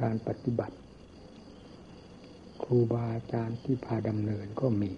[0.00, 0.76] การปฏิบัติ
[2.62, 4.90] ครูบาอาจารย์ที่พาดำเนินก็มี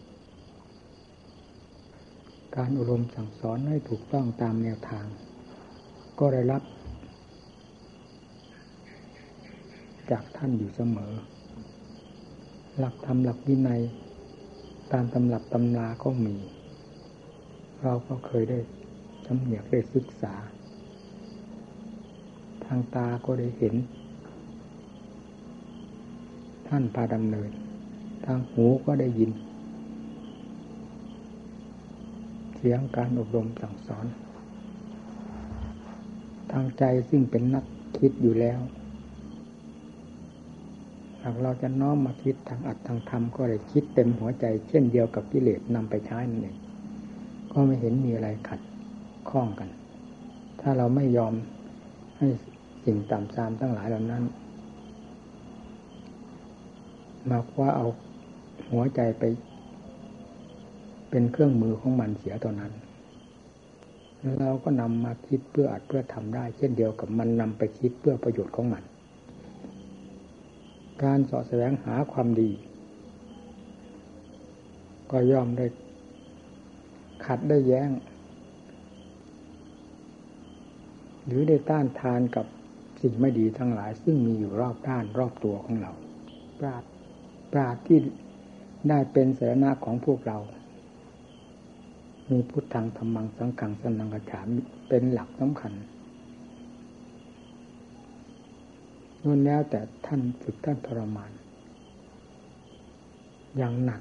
[2.57, 5.06] การอบรมสั่งสอนให้ถูกต้องตามแนวทาง
[6.19, 6.62] ก็ได้รับ
[10.11, 11.12] จากท่านอยู่เสมอ
[12.78, 13.83] หลักธรรมหลักวินัย
[14.92, 16.37] ตามตำรับตำราก็มี
[17.83, 18.59] เราก็เคยได้
[19.27, 20.34] จำเนียกได้ศึกษา
[22.65, 23.74] ทางตาก็ได้เห็น
[26.69, 27.51] ท่านพาดำเนิน
[28.25, 29.30] ทางหูก็ได้ยิน
[32.57, 34.07] เสียงการอบรมสั่งสอน
[36.52, 37.65] ทางใจซึ่งเป็นนัก
[37.98, 38.60] คิดอยู่แล้ว
[41.23, 46.57] หากเราจะน้อมมาคิดทางอัดทางธรรมก็ได้คิดเต็มหัวใจ เช่นเดียวกับกิเลสนำไปใช้นั่นเอง
[47.52, 48.60] ก็ไม่เห็นมีอะไรขัด
[49.30, 49.69] ข้องกัน
[50.60, 51.35] ถ้าเราไม่ยอม
[52.19, 52.29] ให้
[52.85, 54.23] สิ่งต่ำซามทั้งหลายเหล่านั้น
[57.30, 57.87] มาคว้าเอา
[58.71, 59.23] หัวใจไป
[61.10, 62.73] เป็นเครื่องมือของมันเสียตอนนั้น
[64.41, 68.83] เราก็นำมาคิดเพื่ออัดเพื่อทำได้ เช่นเดียวกับมันนำไปคิดเพื่อประโยชน์ของมัน
[71.03, 72.50] การสอดแสวงหาความดี
[75.11, 75.66] ก็ย่อมได้
[77.25, 77.91] ขัดได้แย้ง
[81.25, 82.47] หรือได้ต้านทานกับ
[83.00, 85.93] สิ่งไม่ดีทั้งหลาย ซึ่งมีอยู่รอบด้านรอบตัวของเรา
[86.59, 86.84] ปราด
[87.53, 87.99] ปราดที่
[88.89, 90.39] ได้เป็นสาระของพวกเรา
[92.31, 94.47] มีพุทธังธรรมังสังขังสนังกระฉาม
[94.89, 95.72] เป็นหลักสำคัญ
[99.22, 101.31] นั่นแล้วแต่ท่านฝึกท่านทรมาน
[103.56, 104.00] อย่างหนัก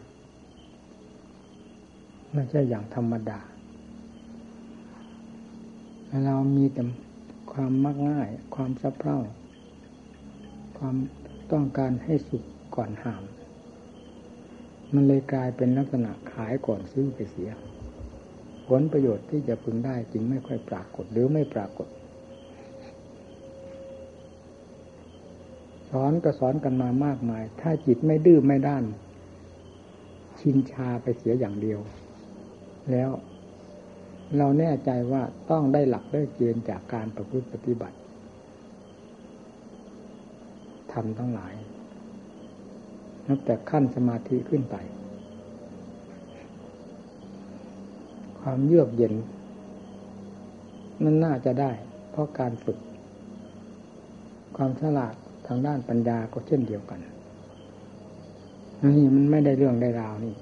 [2.33, 3.39] ไม่ใช่อย่างธรรมดา
[6.25, 6.83] เรามีแต่
[7.51, 9.17] ความมักง่าย ความสะเพร่า
[10.77, 10.95] ความ
[11.51, 12.43] ต้องการให้สุข
[12.75, 13.23] ก่อนหาม
[14.93, 17.49] มันเลยกลายเป็นลักษณะขายก่อนซื้อไปเสีย
[18.67, 21.87] ผลประโยชน์ที่จะพึงได้จึงไม่ค่อยปรากฏหรือไม่ปรากฏ
[25.89, 28.83] สอนก็สอนกันมามากมาย ถ้าจิตไม่ดื้อไม่ด้าน
[30.39, 31.79] ชินชาไปเสียอย่างเดียว
[32.91, 33.11] แล้ว
[34.37, 37.97] เราแน่ใจว่าต้องได้หลักได้เกณฑ์จากการประพฤติปฏิบัติ
[40.93, 41.53] ทำทั้งหลาย
[43.27, 44.75] นับแต่ขั้นสมาธิขึ้นไป
[48.39, 49.13] ความเยือกเย็น
[51.03, 51.71] มันน่าจะได้
[52.11, 52.77] เพราะการฝึก
[54.57, 55.13] ความฉลาด
[55.47, 56.99] ทางด้านปัญญาก็เช่นเดียวกัน
[58.97, 60.35] นี่มันไม่ได้เรื่องได้ราวนี่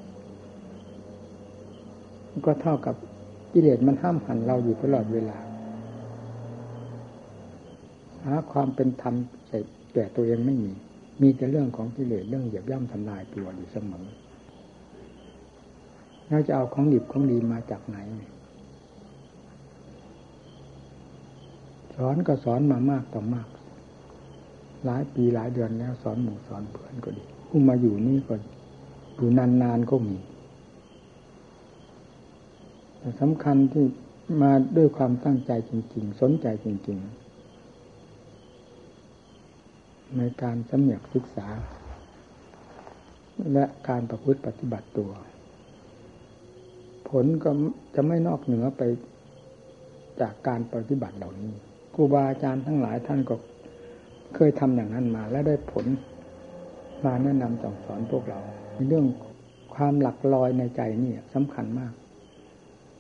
[2.46, 2.96] ก็เท่ากับ
[3.54, 5.38] กิเลสมันห้ามหันเราอยู่ตลอดเวลา
[8.26, 9.16] หาความเป็นธรรม
[9.48, 9.60] ใส่
[9.94, 10.74] แก่ตัวเองไม่มี
[11.22, 14.06] มีแต่เรื่องของกิเลสเรื่องเหยียบย่ำทำลายตัวอยู่เสมอ
[16.28, 17.98] เราจะเอาของดิบของดีมาจากไหน
[21.96, 23.48] สอนก็สอนมามากต่อมาก
[24.86, 28.36] หลายปีหลายเดือนแล้วสอนหมู่สอนเพื่อนก็ดีผู้มาอยู่นี่ก็
[29.16, 30.18] อยู่นานๆก็มี
[32.98, 33.86] แต่สำคัญที่
[34.42, 37.23] มาด้วยความตั้งใจจริง ๆ สนใจจริง ๆ
[40.18, 41.48] ในการสำเนียกศึกษา
[43.54, 45.12] และการประพฤติปฏิบัติตัว
[47.10, 47.52] ผลก็
[47.96, 48.82] จะไม่นอกเหนือไป
[50.22, 51.54] จากการปฏิบัติเหล่านี้
[51.94, 53.36] ครูบาอาจารย์ทั้งหลายท่านก็
[54.36, 55.86] เคยทำอย่างนั้นมา และได้ผล
[57.06, 58.40] มาแนะนำสั่งสอนพวกเรา
[58.74, 59.06] ในเรื่อง
[59.76, 61.94] ความหลักลอยในใจนี่สำคัญมาก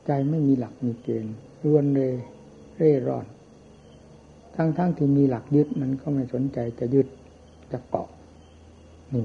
[0.07, 1.99] ใจไม่มีหลักมีเกณฑ์รวนเร
[2.77, 3.25] เร่ร่อน
[4.55, 7.07] ทั้งๆทที่มีหลักยึดมันก็ไม่สนใจจะยึด
[7.71, 8.09] จะเกาะ
[9.13, 9.23] นี่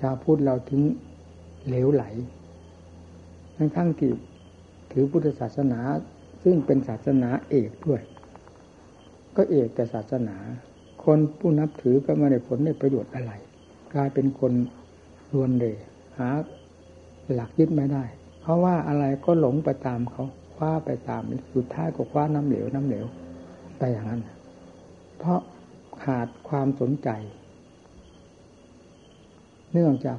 [0.00, 0.82] ชาวพุทธเราถึง
[1.66, 2.04] เหลวไหล
[3.56, 4.10] ทั้งๆทที่
[4.92, 5.80] ถือพุทธศาสนา
[6.42, 8.02] ซึ่งเป็นศาสนาเอกด้วย
[9.36, 10.36] ก็เอกแต่ศาสนา
[11.04, 13.32] คนผู้นับถือก็ไม่ได้ผลได้ประโยชน์อะไร
[13.94, 14.52] กลายเป็นคน
[15.32, 15.64] รวนเร
[16.18, 16.28] หา
[17.34, 18.04] หลักยึดไม่ได้
[18.40, 21.22] เพราะว่าอะไรก็หลงไปตามเขาคว้าไปตาม
[21.54, 23.06] สุดท้ายก็คว้าน้ำเหลวน้ำเหลว
[23.78, 24.22] ไปอย่างนั้น
[25.18, 25.40] เพราะ
[26.04, 27.08] ขาดความสนใจ
[29.72, 30.18] เนื่องจาก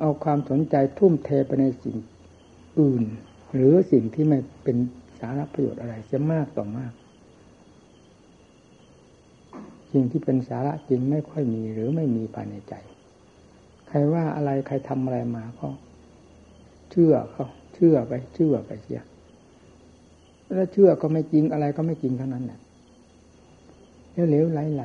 [0.00, 1.96] เอาความสนใจทุ่มเทไปในสิ่ง
[2.80, 3.04] อื่น
[3.54, 4.76] หรือสิ่งที่ไม่เป็น
[5.20, 6.92] สาระประโยชน์อะไรจะมากต่อมาก
[9.92, 12.74] สิ่งที่เป็นสาระจริงไม่ค่อยมีหรือไม่มีภายในใจ
[13.88, 15.68] ใครว่าอะไรใครทำอะไรมาก็
[16.90, 19.00] เชื่อเขาเชื่อไปเชื่อไปเสีย
[20.52, 22.58] แล้วเชื่อก็ไม่จริงอะไรก็ไม่จริงเท่านั้นแหละ
[24.28, 24.84] เหลวไหลไหล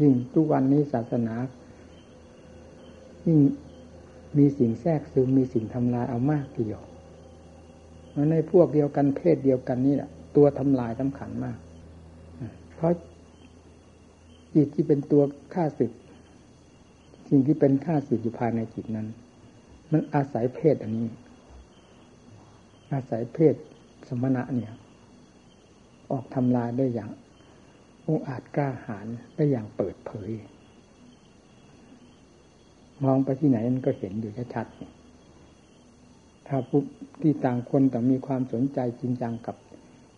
[0.00, 1.34] ยิ่งทุกวันนี้ศาสนา
[3.26, 3.38] ยิ่ง
[4.38, 6.80] มีสิ่งแทรกซึมมีสิ่งทำลายเอามากเดียว
[8.14, 11.58] มันในพวกเดียวกันเพศเดียวกันนี่แหละตัวทำลายสำคัญมาก
[12.74, 12.92] เพราะ
[14.54, 15.22] จิตที่เป็นตัว
[15.54, 15.92] ฆ่าศึก
[17.28, 19.06] สิ่งที่เป็นฆ่าศึกอยู่ภายในจิตนั้น
[19.92, 21.08] มันอาศัยเพศอันนี้
[22.92, 23.54] อาศัยเพศ
[24.08, 24.72] สมณะเนี่ย
[26.10, 27.10] ออกทำลายได้อย่าง
[28.06, 29.06] องอาจกล้าหาญ
[29.36, 30.30] ได้อย่างเปิดเผย
[33.04, 36.82] มองไปที่ไหนมันก็เห็นอยู่ชัดๆถ้าผู้
[37.22, 39.56] ที่ต่างคนแต่มีความสนใจจริงจังกับ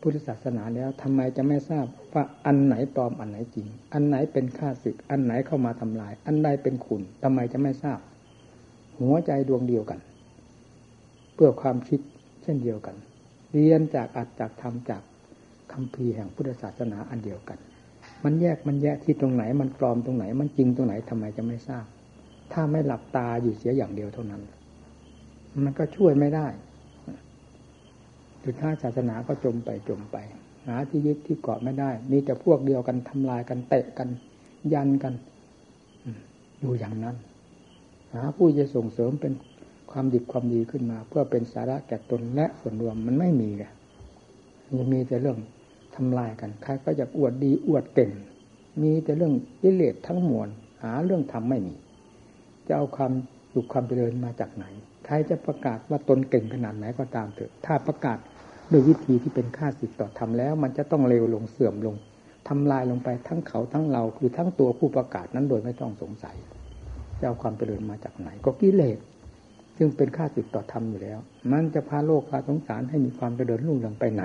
[0.00, 7.98] พุทธศาสนาแล้วทำไมจะไม่ทราบว่าอันไหนปลอมอันไหนจริง อันไหนเป็นข้าศึก อันไหนเข้ามาทำลาย อันใดเป็นคุณทำไมจะไม่ทราบ
[9.00, 10.00] หัวใจดวงเดียวกัน
[11.34, 12.00] เพื่อความคิด
[12.42, 12.96] เช่นเดียวกัน
[13.52, 15.02] เรียนจากอัดจากทำจาก
[15.72, 17.58] คำพีแห่งพุทธศาสนาอันเดียวกัน
[18.24, 21.84] มันแยกมันแยกที่ตรงไหน มันปลอมตรงไหน มันจริงตรงไหนทำไมจะไม่ทราบ
[22.52, 24.42] ถ้าไม่หลับตาอยู่เสียอย่างเดียวเท่านั้น
[25.64, 26.46] มันก็ช่วยไม่ได้
[28.44, 30.16] สุดท้ายศาสนาก็จมไปจมไป
[30.66, 34.08] หาที่ยึดที่เกาะไม่ได้ มีแต่พวกเดียวกันทำลายกันเตะกัน
[34.72, 35.14] ยันกัน
[36.60, 37.16] อยู่อย่างนั้น
[38.14, 39.32] หาผู้จะส่งเสริมเป็น
[39.90, 43.70] ความดีความดีขึ้นมา เพื่อเป็นสาระแก่ตนและส่วนรวมมันไม่มีเลย
[44.76, 45.38] มันมีแต่เรื่อง
[45.94, 48.10] ทำลายกันใครก็อยากอวดดีอวดเก่ง
[48.82, 50.48] มีแต่เรื่องวิเลศทั้งมวล
[50.82, 51.74] หาเรื่องทำไม่มี
[52.66, 53.12] จะเอาความ
[53.52, 54.64] สุขความเจริญมาจากไหน
[55.06, 58.18] ใครจะประกาศว่าตนเก่งขนาดไหนก็ตามเถอะ ถ้าประกาศ
[58.72, 61.96] ด้วยวิธีที่เป็นค่าสิทธิ์ต่อทำแล้ว มันจะต้องเร็วลงเสื่อมลง
[62.48, 66.36] ทำลายลงไปทั้งเขาทั้งเราคือทั้งตัวผู้ประกาศนั้นโดยไม่ต้องสงสัย
[67.20, 68.98] จะเอาความเจริญมาจากไหน ก็กิเลส
[69.76, 71.18] ซึ่งเป็นค่าสิทธิ์ต่อธรรมอยู่แล้ว
[71.52, 74.22] มันจะพาโลกพาสงสารให้มีความเจริญรุ่งเรืองไปไหน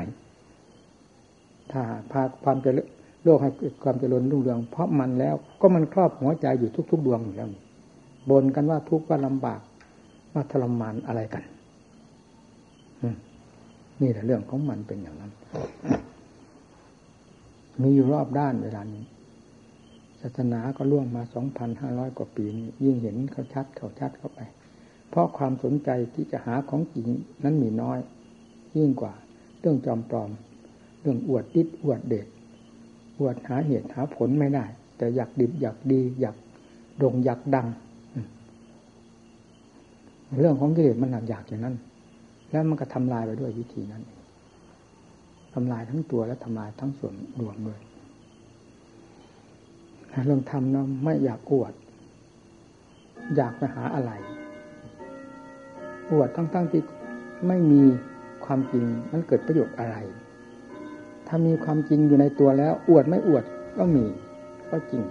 [1.72, 1.82] ถ้า
[2.12, 2.86] พาความเจริญ
[3.24, 3.52] โลกให้
[3.84, 7.48] ความเจริญรุ่งเรือง เพราะมันแล้วก็มันครอบหัวใจอยู่ทุก ๆ ดวงอยู่แล้ว
[8.30, 9.62] บนกันว่าทุกข์ว่าลำบาก
[10.34, 11.44] ว่าทรมานอะไรกัน
[14.02, 15.32] นี่แหละเรื่องของมันเป็นอย่างนั้น
[17.82, 19.04] มีอยู่รอบด้านเวลานี้
[20.26, 24.40] ศาสนาก็ล่วงมาสองพันห้าร้อยกว่าปีนี้ ยิ่งเห็นเขาชัดเขาชัดเข้าไป
[25.10, 27.08] เพราะความสนใจที่จะหาของจริง
[27.44, 28.00] นั้นมีน้อย
[28.78, 29.14] ยิ่งกว่า
[29.60, 30.30] เรื่องจอมปลอม
[31.02, 32.28] เรื่องอวดดิดอวดเด็ด
[33.20, 34.66] อวดหาเหตุหาผลไม่ได้
[34.98, 36.36] แต่อยากดิบอยากดี อยาก
[36.98, 37.68] โด่งอยากดัง
[40.40, 41.76] เรื่องของกิเลสมันหนักอยากอย่างนั้น
[42.52, 44.04] แล้วมันก็ทำลายไปด้วยวิธีนั้น
[45.54, 47.80] ทำลายทั้งตัวและทำลายทั้งส่วนรวมเลย
[50.26, 51.74] เรื่องทำนะไม่อยากอวด
[53.36, 54.12] อยากไปหาอะไร
[56.12, 56.82] อวดทั้งๆที่
[57.48, 57.82] ไม่มี
[58.46, 59.98] ความจริงมันเกิดประโยชน์อะไร
[61.28, 63.44] ถ้ามีความจริงอยู่ในตัวแล้ว อวดไม่อวด
[63.78, 64.06] ก็มี
[64.72, 65.04] ก็จริง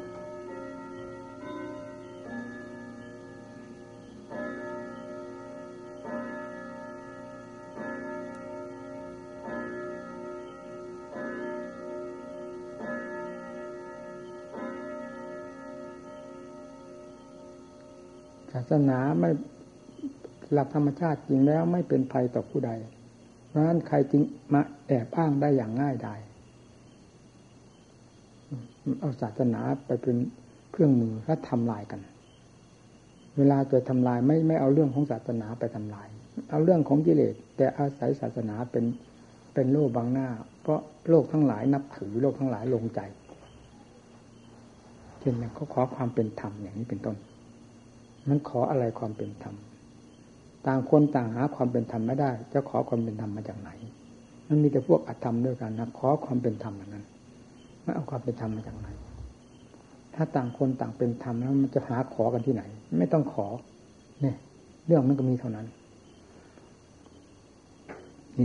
[18.73, 19.31] สนาไม่
[20.53, 22.73] หลักธรรมชาติจริงแล้วไม่เป็นภัยต่อผู้ใด
[23.49, 26.21] เพราะนั้นใครจึงมาแอบอ้างได้อย่างง่ายดาย
[29.01, 30.17] เอาศาสนาไปเป็น
[30.73, 32.01] เครื่องมือและทำลายกัน
[33.39, 36.09] เวลาจะทำลายไม่ไม่เอาเรื่องของศาสนาไปทำลาย
[36.51, 38.85] เอาเรื่องของกิเลสแต่อาศัยศาสนาเป็น
[39.55, 40.29] เป็นโลกบางหน้า
[40.63, 43.01] เพราะโลกทั้งหลายนับถือโลกทั้งหลายลงใจ
[45.21, 47.17] เช่นเขาขอความเป็นธรรมอย่างนี้เป็นต้น
[48.29, 49.57] มันขออะไรความเป็นธรรม
[50.67, 53.71] ต่างคนต่างหาความเป็นธรรมไม่ได้ จะขอความเป็นธรรมมาจากไหน
[54.49, 57.05] มันมีแต่พวกอธรรมด้วยกันนะขอความเป็นธรรมอย่างนั้น
[57.83, 58.89] ไม่เอาความเป็นธรรมมาจากไหน
[60.15, 62.63] ถ้าต่างคนต่างเป็นธรรมแล้วมันจะหาขอกันที่ไหน
[62.99, 63.47] ไม่ต้องขอ
[64.21, 64.37] เนี่ย
[64.87, 65.67] เรื่องมันก็มีเท่านั้น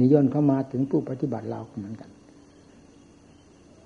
[0.04, 2.10] นิยนเข้ามาถึงผู้ปฏิบัติเราเหมือนกัน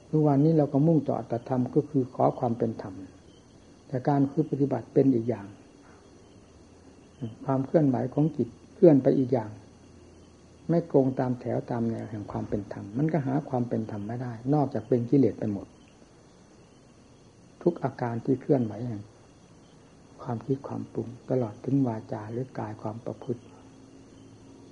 [0.10, 2.94] ทุกวันนี้เราก็มุ่งต่ออัตธรรมก็คือขอความเป็นธรรม
[3.88, 5.46] แต่การคือปฏิบัติเป็นอีกอย่าง
[7.46, 9.50] ความเคลื่อนไหวของจิตเคลื่อนไปอีกอย่าง
[10.70, 15.68] ไม่โกงตามแถวตามแนวแห่งความเป็นธรรมมันก็หาความเป็นธรรมไม่ได้ นอกจากเป็นกิเลสไปหมด
[17.62, 19.02] ทุกอาการที่เคลื่อนไหวแห่ง
[20.22, 23.42] ความคิดความปรุงตลอดถึงวาจาหรือกายความประพฤติ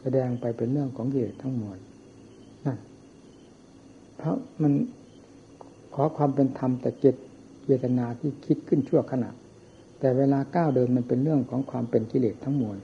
[0.01, 1.79] แสดงไปเป็นเรื่องของกิเลสทั้งมวล
[2.65, 2.77] นั่น
[4.17, 4.73] เพราะมัน
[5.93, 7.15] ขอความเป็นธรรมแต่เจต
[7.65, 9.29] เจตนาที่คิดขึ้นชั่วขณะ
[9.99, 12.77] แต่เวลาก้าวเดินมันเป็นเรื่องของความเป็นกิเลสทั้งมวล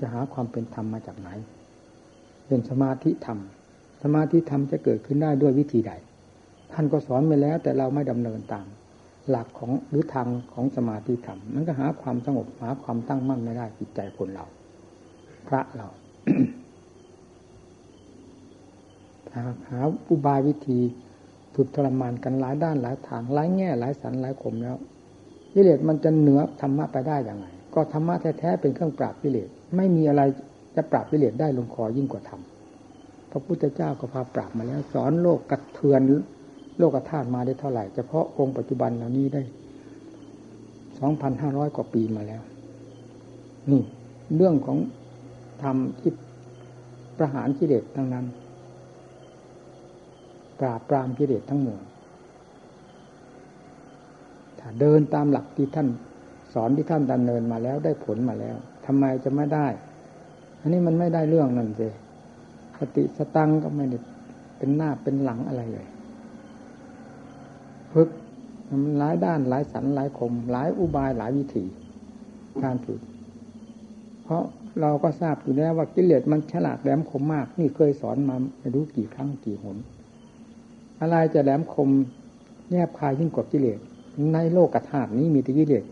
[0.00, 1.28] จะหาความเป็นธรรมมาจากไหน
[2.46, 3.38] เป็นสมาธิธรรม
[4.02, 5.92] สมาธิธรรมจะเกิดขึ้นได้ด้วยวิธีใด
[6.72, 8.66] ท่านก็สอนไปแล้ว แต่เราไม่ดำเนินตาม
[9.28, 14.44] หลักของหรือทางของสมาธิธรรม มันก็หาความสงบหาความตั้งมั่นไม่ได้จิตใจคนเรา
[15.48, 15.88] พระเรา
[19.70, 20.80] หาอุบายวิธี
[21.54, 24.76] ฝึกทรมานกันหลายด้านหลายทางหลายแง่หลายสันหลายขมแล้ว
[25.54, 30.22] กิเลสมันจะเหนือธรรมะไปได้อย่างไงก็ธรรมะแท้ๆเป็นเครื่องปราบกิเลสไม่มีอะไร
[30.76, 32.40] จะปราบกิเลสได้ลงคอยิ่งกว่าธรรม
[33.30, 36.00] พระพุทธเจ้าก็พาปราบมาแล้ว สอนโลกกระเทือน
[36.78, 39.42] โลกธาตุมาได้เท่าไหร่เฉพาะองค์ปัจจุบันเหล่านี้ได้
[40.98, 42.42] สองพันห้าร้อยกว่าปีมาแล้ว
[43.70, 43.82] นี่
[44.36, 44.78] เรื่องของ
[45.62, 46.12] ธรรมที่
[47.18, 48.26] ประหารกิเลสทั้งนั้น
[50.60, 51.80] ปราบปรามกิเลสทั้งหมด
[54.80, 55.88] เดินตามหลักที่ท่าน
[56.54, 59.66] สอนที่ท่านดำเนินมาแล้วได้ผลมาแล้วทำไมจะไม่ได้
[60.60, 61.88] อันนี้มันไม่ได้เรื่องนั่นสิ
[62.78, 63.98] สติสตังก็ไม่ได้
[64.58, 65.86] เป็นหน้าเป็นหลังอะไรเลย
[67.92, 68.08] ฝึก
[68.98, 71.64] หลายด้านหลายสันหลายคม หลายอุบายหลายวิธี
[72.62, 73.00] การฝึก
[74.24, 74.42] เพราะ
[74.80, 79.76] เราก็ทราบอยู่แล้วว่ากิเลสมันฉลาดแหลมคมมาก นี่เคยสอนมาไม่รู้กี่ครั้งกี่หน
[81.00, 81.88] อะไรจะแหลมคม
[82.70, 83.80] แยบคายยิ่งกว่ากิเลส
[84.34, 85.84] ในโลกธาตุนี้มีแต่กิเลส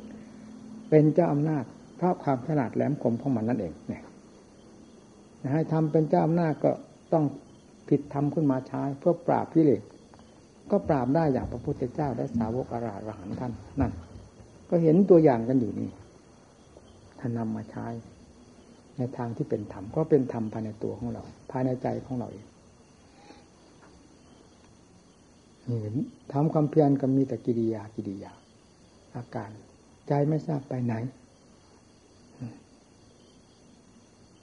[0.91, 1.65] เป็นเจ้าอำนาจ
[1.97, 4.03] เพราะความฉลาดแหลมคมของมันนั่นเองเนี่ย
[5.53, 6.71] ให้ทำเป็นเจ้าอำนาจก็
[7.13, 7.25] ต้อง
[7.89, 9.83] ผิดทำขึ้นมาใช้เพื่อปราบกิเลส
[10.71, 12.87] ก็ปราบได้อย่างพระพุทธเจ้าและสาวกอร
[13.19, 13.93] หันท่านนั่น
[14.71, 15.91] ก็เห็นตัวอย่างกันอยู่นี่
[17.19, 17.87] ท่านนำมาใช้
[18.97, 22.47] ในทางที่เป็นธรรมก็เป็นธรรมภายในตัวของเรา ภายในใจของเราเอง
[25.69, 25.81] นี่
[26.33, 28.33] ทำความเพียรก็มีแต่กิริยากิริยา
[29.17, 29.51] อาการ
[30.09, 30.95] ใจไม่ทราบไปไหน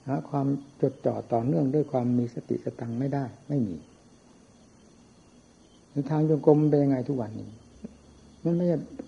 [0.06, 0.46] หาความ
[0.80, 3.76] จดจ่อต่อเนื่องด้วยความมีสติสตังไม่ได้ ไม่มี
[6.10, 7.50] ทางโยงกรมเป็นยังไงทุกวันนี้
[8.44, 8.66] มันไม่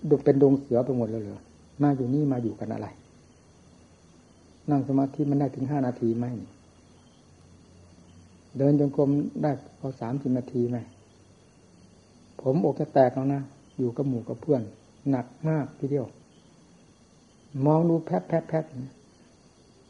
[0.09, 1.41] ดูเป็นดงเสือไปหมดเลยเหรอ
[1.83, 2.87] มาอยู่นี่มาอยู่กันอะไร
[4.69, 6.25] นั่งสมาธิมันได้ถึงห้านาทีไหม
[8.57, 9.09] เดินจงกรม
[9.43, 10.77] ได้พอสามสิบนาทีไหม
[12.41, 13.41] ผมอกจะแตกแล้วนะ
[13.77, 14.61] อยู่กับหมู่กับเพื่อน
[15.09, 16.07] หนักมากทีเดียว
[17.65, 18.65] มองดูแพบแพบแพบ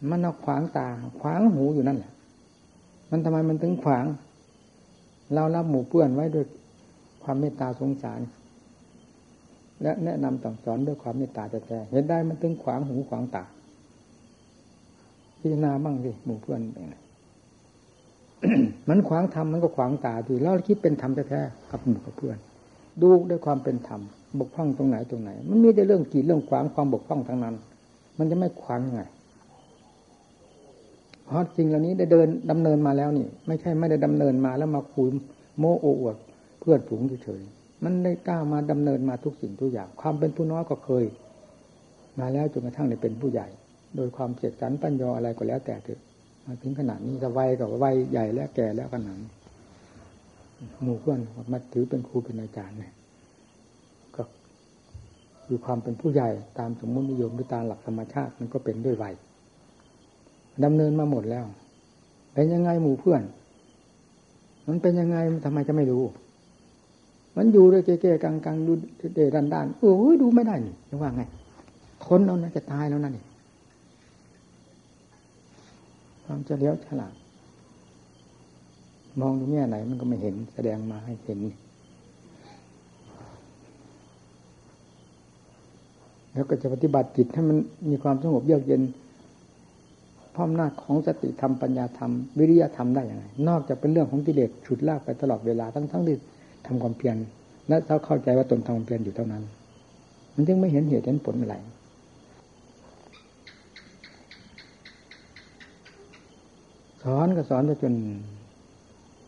[0.10, 0.88] มันเอาขวางตา
[1.20, 2.12] ขวางหูอยู่นั่นแหละ
[3.12, 4.06] มันทำไมมันถึงขวาง
[5.34, 6.46] เรารับหมู่เพื่อนไว้ด้วย
[7.24, 8.22] ความเมตตาสงสาร
[9.82, 13.44] และแนะนำสั่งสอนด้วยความเมตตาแท้ๆเห็นได้มันถึงขวางหูขวางตา
[15.40, 16.96] พิจารณาบ้างสิหมู่เพื่อนเป็นไง
[18.90, 22.38] มันขวางธรรมมันก็ขวางตาทีแล้วคิดเป็นธรรมแท้ๆกับหมู่กับเพื่อน
[23.02, 24.02] ดูด้วยความเป็นธรรม
[24.40, 27.56] บกพร่องตรงไหนตรงไหน มันมีแต่เรื่องกีดเรื่องขวางความบกพร่องทั้งนั้น
[28.18, 29.04] มันจะไม่ขวางยังไง
[31.26, 35.08] เพราะจริงเหล่านี้ได้เดินดำเนินมาแล้วนี่ ไม่ใช่ไม่ได้ดำเนินมาแล้วมาคุย
[35.60, 36.16] โมโออวด
[36.60, 41.06] เพื่อนฝูงเฉยๆมันได้กล้ามาดำเนินมาทุกสิ่งทุกอย่าง ความเป็นผู้น้อยก็เคย
[42.20, 43.48] มาแล้วจนกระทั่งได้เป็นผู้ใหญ่
[43.96, 46.00] โดยความเจ็ดสันปัญญาอะไรก็แล้วแต่เถอะ
[46.62, 49.18] ถึงขนาดนี้จะวัยกับวัยใหญ่แล้วแก่แล้วขนาด
[50.84, 51.20] หมู่เพื่อน
[51.52, 52.94] มาถือเป็นครูเป็นอาจารย์เนี่ย
[54.16, 54.24] ก็
[55.46, 56.30] คือความเป็นผู้ใหญ่
[56.60, 59.14] ตามสมมตินิยมหรือตามหลักธรรมชาติมันก็เป็นด้วยวัย
[60.64, 61.46] ดำเนินมาหมดแล้ว
[62.34, 63.22] เป็นยังไงหมู่เพื่อน
[64.68, 66.04] มันเป็นยังไงทำไมจะไม่รู้
[67.38, 68.74] มันอยู่ด้วยเก๋ๆกลางๆดู
[69.16, 71.24] เดรันด้านโอ้ยดูไม่ได้นี่ยังว่าไง
[72.06, 73.26] ทนแล้วนะจะตายแล้วนั่นนี่
[76.32, 77.14] ความเฉลียวฉลาด
[79.22, 81.40] มองดูแง่ไหนมันก็ไม่เห็นแสดงมาให้เห็น
[86.34, 87.58] แล้วก็จะปฏิบัติจิตให้มัน
[87.90, 88.82] มีความสงบเยือกเย็น
[90.36, 96.16] พร้อมหน้าของสติธรรมปัญญาธรรม วิริยธรรมได้อย่างไรนอกจากเป็นเรื่องของกิเลสฉุดลากไปตลอดเวลาทั้งทั้งที่
[96.66, 97.16] ทำความเพียร
[97.68, 99.44] และเขาเข้าใจว่าตนทำความเพียรอยู่เท่านั้น
[100.34, 101.56] มันจึงไม่เห็นเหตุเห็นผลอะไร
[107.18, 107.94] อนก็สอนไปจน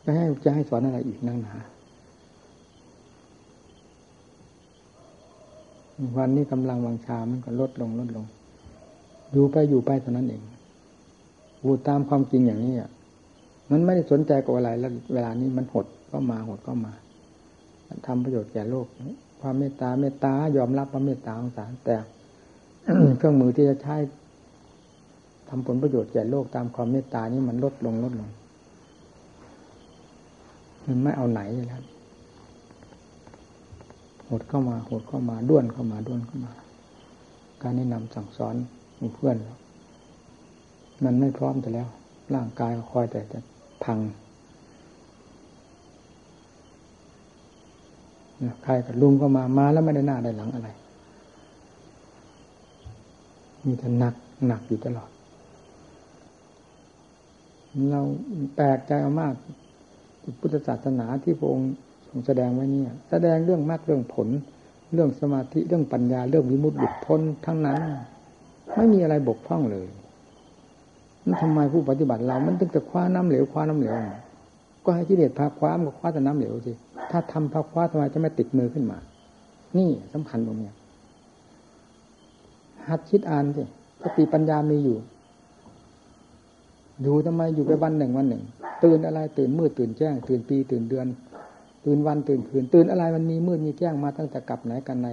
[0.03, 1.55] จะให้จะให้สอนอะไรอีกนั่งหนา
[6.17, 8.25] วันนี้กำลังวังชา มันก็ลดลงลดลง
[9.31, 10.43] อยู่ไปอยู่ไปเท่านั้นเอง
[11.63, 12.89] พูดตามความจริงอย่างนี้อะ
[13.71, 16.93] มันไม่ได้สนใจกับอะไรแล้วเวลานี้มันหดก็มาหดก็มา
[18.07, 18.88] ทำประโยชน์แก่โลก
[19.41, 21.95] ความเมตตาเมตตายอมรับว่าเมตตาของสารแต่
[23.17, 23.95] เครื่องมือที่จะใช้
[25.53, 28.29] ทำผลประโยชน์แก่โลกตามความเมตตานี้มันลดลงลดลง
[30.86, 31.84] มันไม่เอาไหนเลยครับ
[34.29, 36.51] หดเข้ามาหดเข้ามาด้วนเข้ามาด้วนเข้ามา
[37.62, 38.55] การแนะนำสั่งสอน
[39.15, 39.36] เพื่อน
[41.03, 41.88] มันไม่พร้อมแต่แล้ว
[42.36, 43.39] ร่างกายก็คอยแต่จะ
[43.84, 44.00] พัง
[48.63, 50.70] ใครกับลุงก็มามาแล้วไม่ได้หน้าได้หลังอะไร
[53.65, 54.13] มีแต่หนัก
[54.48, 55.10] หนักอยู่ตลอด
[57.91, 58.01] เรา
[58.55, 59.33] แปลกใจมาก
[60.39, 61.71] พุทธศาสนาที่พระองค์
[62.07, 64.27] ทรงแสดงไว้เนี่ย แสดงเรื่องมากเรื่องผล
[64.93, 67.79] เรื่องสมาธิเรื่องปัญญาเรื่องวิมุตติหลุดพ้นทั้งนั้น
[68.75, 69.87] ไม่มีอะไรบกพร่องเลย
[71.25, 73.95] นั่นทำไมผู้ปฏิบัติเรา มันต้องจะคว้าน้ำเหลวคว้าน้ำเหลว
[74.85, 76.71] ก็ให้กิเลสพาคว้ามันก็คว้าแต่น้ำเหลวสิ
[77.11, 78.97] ถ้าทำพาคว้าทำไมจะไม่ติดมือขึ้นมา
[79.77, 80.69] นี่สำคัญตรงนี้
[82.87, 83.63] หัดคิดอ่านสิ
[84.01, 84.97] สติปัญญามีอยู่
[87.03, 88.43] อยู่ทำไมอยู่ไปวันหนึ่งวันหนึ่ง
[88.84, 91.08] ตื่นอะไรตื่นมืดตื่นแจ้ง ตื่นปีตื่นเดือน
[91.86, 95.08] ตื่นวันตื่นคืน ตื่นอะไรมันมีมืดมีแจ้งมาตั้งแต่กลับไหนกันใน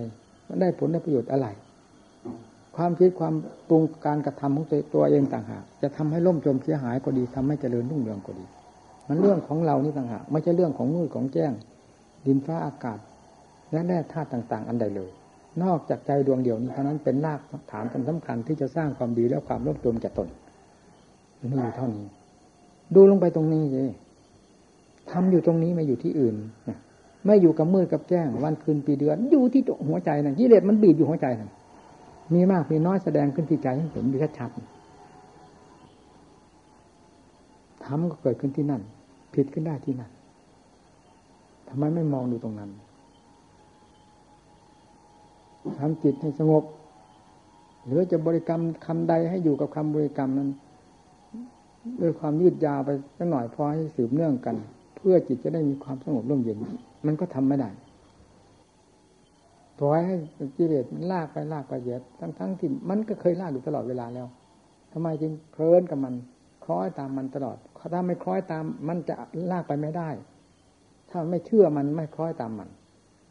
[0.49, 1.47] มันได้ผลได้ประโยชน์อะไร
[2.76, 3.35] ความคิดความ
[3.68, 8.45] ปรุงการกระทำของตัวเองต่างหากจะทำให้ล่มจมเสียหายก็ดีทำให้เจริญรุ่งเรืองก็ดี
[9.09, 11.52] มันเรื่องของเรานี่ต่างหากไม่ใช่เรื่องของมืดของแจ้ง
[12.26, 12.99] ดินฟ้าอากาศ
[13.73, 15.11] และแร่ธาตุต่าง ๆ อันใดเลย
[15.62, 17.40] นอกจากใจดวงเดียวนี้เท่านั้นเป็นราก
[17.71, 20.28] ฐานสำคัญที่จะสร้างความดีและความร่มจมแก่ตน
[21.40, 22.07] มีอยู่เท่านี้
[22.95, 23.90] ดูลงไปตรงนี้เลย
[25.11, 26.37] ทำอยู่ตรงนี้ไม่อยู่ที่อื่น
[27.26, 31.50] ไม่อยู่กับมืดกับแจ้ง วันคืนปีเดือน อยู่ที่หัวใจนะ่ะกิเลสมันบีบอยู่หัวใจนะ่ะ
[32.35, 34.61] มีมากมีน้อยแสดงขึ้นที่ใจให้เห็นอยู่ชัดๆ
[37.85, 38.83] ทำก็เกิดขึ้นที่นั่น
[39.35, 40.11] ผิดขึ้นได้ที่นั่น
[41.68, 42.71] ทำไมไม่มองดูตรงนั้น
[45.78, 46.64] ทำจิตให้สงบ
[47.87, 50.49] หรือจะบริกรรมคำใดให้อยู่กับคำบริกรรมนั้น
[52.00, 54.57] ด้วยความยืดยาวไปสักหน่อยพอให้สืบเนื่องกัน
[54.97, 56.59] เพื่อจิตจะได้มีความสงบร่มเย็น
[57.07, 57.71] มันก็ทำไม่ได้
[59.78, 60.16] ปล่อยให้
[60.57, 64.26] กิเลสมันลากไปลากไปเยอะทั้งทั้งที่มันก็เคยลากอยู่ตลอดเวลาแล้ว
[64.92, 66.14] ทำไมจึงเพลินกับมัน
[66.64, 67.57] คล้อยตามมันตลอด
[67.92, 69.14] ถ้าไม่คล้อยตาม มันจะ
[69.52, 70.11] ลากไปไม่ได้
[71.11, 72.68] ถ้าไม่เชื่อมันไม่คล้อยตามมัน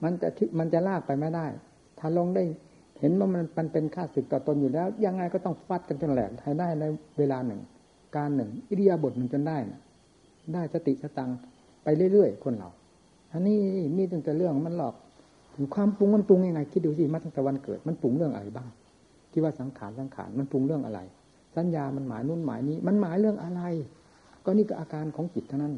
[0.04, 1.46] มันจะมันจะลากไปไม่ได้
[2.00, 2.43] ถ้าลงได้
[3.00, 6.86] เห็นว่ามันมันเป็นค่าศึกต่อตนอยู่แล้ว ยังไงก็ต้องฟัดกันจนแหลกให้ได้ใน
[7.17, 7.62] เวลาหนึ่ง
[8.15, 9.82] การหนึ่ง อิริยาบถหนึ่งจนได้นะ
[10.54, 11.30] ได้สติสตัง
[11.84, 12.70] ไปเรื่อยๆคนเรา
[13.34, 13.58] อันนี้
[13.98, 14.96] มีตั้งแต่เรื่องมันหลอก
[15.56, 18.67] ถึงความปรุงมันปรุงยังไงคิดดูสิมาตั้งแต่วันเกิด มันปรุงเรื่องอะไรบ้าง
[19.32, 21.00] ที่ว่าสังขารสังขารมันปรุงเรื่องอะไร
[21.56, 23.62] สัญญามันหมายนู่นหมายนี้ มันหมายเรื่องอะไร
[24.46, 25.74] ก็นี่ก็อาการของจิตเท่านั้น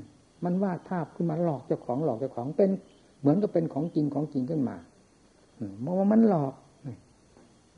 [0.46, 2.70] มันวาดภาพขึ้นมาหลอกเจ้าของหลอกเจ้าของเป็น
[3.20, 4.78] เหมือนกับเป็นของจริงของจริงขึ้นมา
[5.82, 6.54] เพราะว่ามันหลอก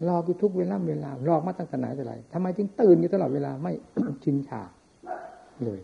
[0.06, 3.74] หลอกอยู่ทุกเวลาเวลาหลอกมาตั้งแต่ไหนแต่ไรทำไมจึงตื่นอยู่ตลอดเวลาไม่
[4.24, 4.62] ชินชา
[5.66, 5.82] เลย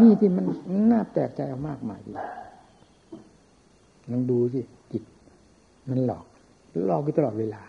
[0.00, 0.44] นี่ที่มัน
[0.92, 2.14] น่าแปลกใจเอามากมายดี
[4.10, 4.60] ลองดูสิ
[4.92, 5.04] จิต
[5.90, 6.24] มันหลอก
[6.86, 7.62] หลอกอยู่ตลอดเวลา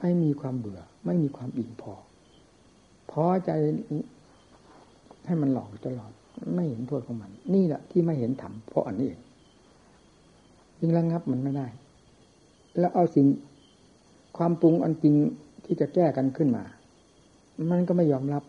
[0.00, 1.94] ไม่มีความเบื่อ ไม่มีความอิ่มพอ
[3.10, 3.50] พอใจ
[5.26, 6.12] ให้มันหลอกตลอด
[6.54, 9.22] ไม่เห็นโทษของมัน นี่แหละที่ไม่เห็นธรรมเพราะอันนี้เอง
[10.80, 11.66] ยิ่งระงับมันไม่ได้
[12.80, 13.26] แล้วเอาสิ่ง
[14.36, 15.14] ความปรุงอันจริง
[15.64, 16.64] ที่จะแก้กันขึ้นมา
[17.70, 18.42] มันก็ไม่ยอมรับ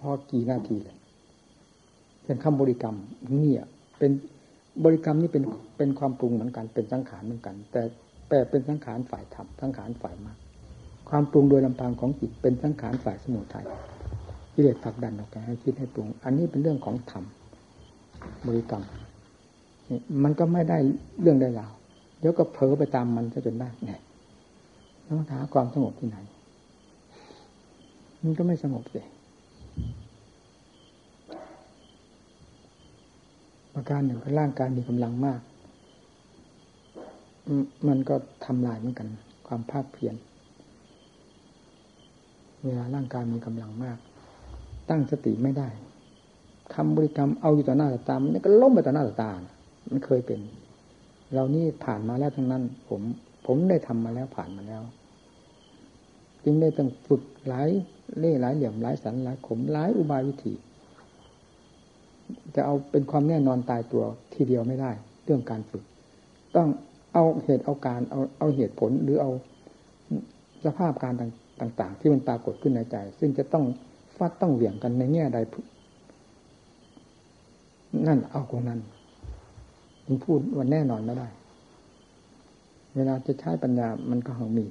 [0.00, 0.96] พอกี่นาทีเลย
[2.24, 2.96] เป็นคำบริกรรม
[3.38, 3.64] เนี่ย
[3.98, 4.10] เป็น
[4.84, 5.44] บริกรรมนี่เป็น
[5.78, 7.82] เป็นความปรุงเหมือนกัน เป็นสังขารเหมือนกัน แต่
[8.28, 10.38] แปลเป็นสังขารฝ่ายธรรมสังขารฝ่ายมาก
[11.08, 13.66] คความปรุงโดยลำพังของจิตเป็นสังขารฝ่ายสมุทัย
[14.52, 17.24] ที่เรียกผลักดันออกไปให้คิดให้ปรุง อันนี้เป็นเรื่องของธรรม
[18.46, 18.84] บริกรรม
[20.22, 20.78] มันก็ไม่ได้
[21.20, 21.72] เรื่องได้ราว
[22.20, 23.92] เดี๋ยวก็เผลอไปตามมันซะจนได้ไง
[25.06, 26.18] ต้องหาความสงบที่ไหน
[28.22, 29.06] มันก็ไม่สงบเลย
[33.74, 35.40] ประการหนึ่งคือร่างกายมีกำลังมาก
[37.88, 39.08] มันก็ทำลายเหมือนกัน
[39.46, 40.14] ความภาคเพียร
[42.64, 43.98] เวลาร่างกายมีกำลังมาก
[44.88, 45.68] ตั้งสติไม่ได้
[46.74, 49.30] คำบริกรรมเอาอยู่ต่อหน้าต่อตามันก็ล้มไปต่อหน้าต่อตา
[49.90, 50.40] มันเคยเป็น
[51.34, 53.00] เรานี่ผ่านมาแล้วทั้งนั้น ผม
[53.46, 54.82] ผมได้ทำมาแล้วผ่านมาแล้ว
[56.44, 57.68] จึงได้ต้องฝึกหลาย
[58.18, 60.54] เล่หลายเหลี่ยมหลายสันหลายขมหลายอุบายวิธี
[62.54, 64.90] จะเอาเป็นความแน่นอนตายตัวทีเดียวไม่ได้
[65.24, 65.82] เรื่องการฝึก
[66.56, 66.68] ต้อง
[67.14, 69.30] เอาเหตุเอาการเอาเอาเหตุผลหรือเอา
[70.64, 71.14] สภาพการ
[71.60, 73.64] ต่าง ๆ ที่มันปรากฏขึ้นในใจ ซึ่งจะต้อง
[74.16, 75.38] ฟาดต้องเหวี่ยงกันในแง่ใด
[78.06, 78.80] นั่นเอาตรงนั้น
[80.12, 81.28] มันพูดวันแน่นอนไม่ได้
[82.96, 84.66] เวลาจะใช้ปัญญามันก็หังมี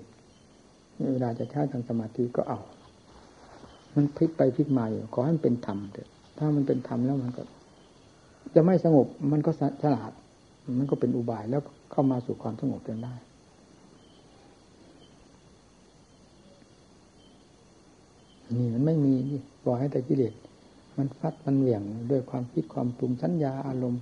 [1.13, 2.59] เวลาจะใช้ทางสมาธิก็เอา
[3.95, 7.43] มันพลิกไปพลิกมาอยู่ขอให้มันเป็นธรรมเถอะถ้ามันเป็นธรรมแล้วมันก็
[8.55, 9.51] จะไม่สงบมันก็
[9.83, 10.11] ฉลาด
[10.77, 13.13] มันก็เป็นอุบายแล้วเข้ามาสู่ความสงบจนได้
[18.55, 20.33] นี่มันไม่มีนี่ปล่อยให้แต่กิเลส
[20.97, 24.01] มันฟัดมันเหวี่ยงด้วยความคิดความปรุงสัญญาอารมณ์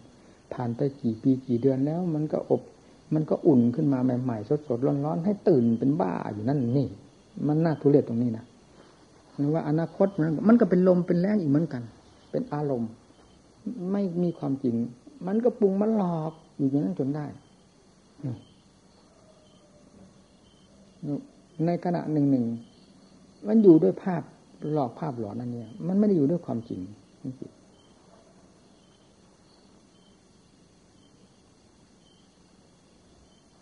[0.54, 2.62] ผ่านไปกี่ปีกี่เดือนแล้ว มันก็อบ
[3.14, 6.88] มันก็อุ่นขึ้นมาใหม่ๆสดๆร้อนๆให้ตื่นเป็นบ้าอยู่นั่นนี่
[7.48, 8.46] มันน่าทุเรศตรงนี้นะ
[9.36, 11.84] หรือว่าอนาคตมันมันก็เป็นลมเป็นแรงอีกเหมือนกัน
[12.32, 12.92] เป็นอารมณ์
[13.92, 14.76] ไม่มีความจริง
[15.28, 17.26] มันก็ปรุงมันหลอกอยู่อย่างนั้นจนได้
[21.66, 22.46] ในขณะหนึ่งหนึ่ง
[23.48, 24.22] มันอยู่ด้วยภาพ
[24.74, 26.82] หลอกภาพหลอนนั่นเนี่ย มันไม่ได้อยู่ด้วยความจริง
[27.38, 27.57] เพ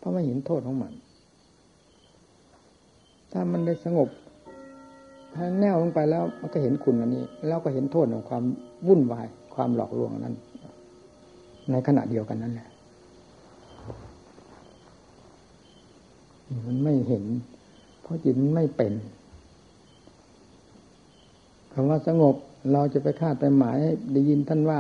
[0.06, 0.94] ราะไม่เห็นโทษของมัน
[3.32, 4.10] ถ้ามันได้สงบ
[5.60, 8.44] แน่วลงไปแล้วมันก็เห็นคุณอันนี้ แล้วก็เห็นโทษของความ
[8.88, 10.36] วุ่นวาย ความหลอกลวงนั้น
[11.72, 12.70] ในขณะเดียวกันนั่นแหละ
[16.66, 17.24] มันไม่เห็น
[18.02, 18.94] เพราะจิตมันไม่เป็น
[21.74, 22.36] คำว่าสงบ
[22.74, 23.78] เราจะไปคาดไปหมาย
[24.14, 24.80] ได้ยินท่านว่า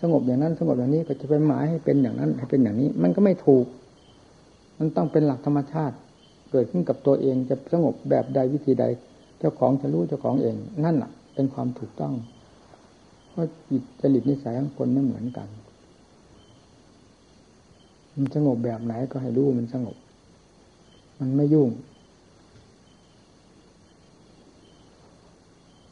[0.00, 3.66] สงบอย่างนั้นสงบอย่างนี้ก็จะไปหมายให้เป็นอย่างนั้น ให้เป็นอย่างนี้ มันก็ไม่ถูก
[4.78, 5.96] มันต้องเป็นหลักธรรมชาติ
[6.50, 8.84] เกิดขึ้นกับตัวเองจะสงบแบบใดวิธีใด
[9.38, 12.14] เจ้าของจะรู้เจ้าของเอง นั่นแหละเป็นความถูกต้อง
[13.30, 15.48] เพราะจิตจริตนิสัยของคนไม่เหมือนกัน
[18.14, 19.96] มันสงบแบบไหนก็ให้รู้มันสงบ
[21.20, 21.70] มันไม่ยุ่ง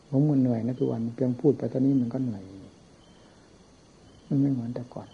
[0.08, 2.42] ผมมันเหนื่อยนะทุกวันเพียงพูดไปตอนนี้มันก็เหนื่อย
[4.28, 5.08] มันไม่เหมือนแต่ก่อน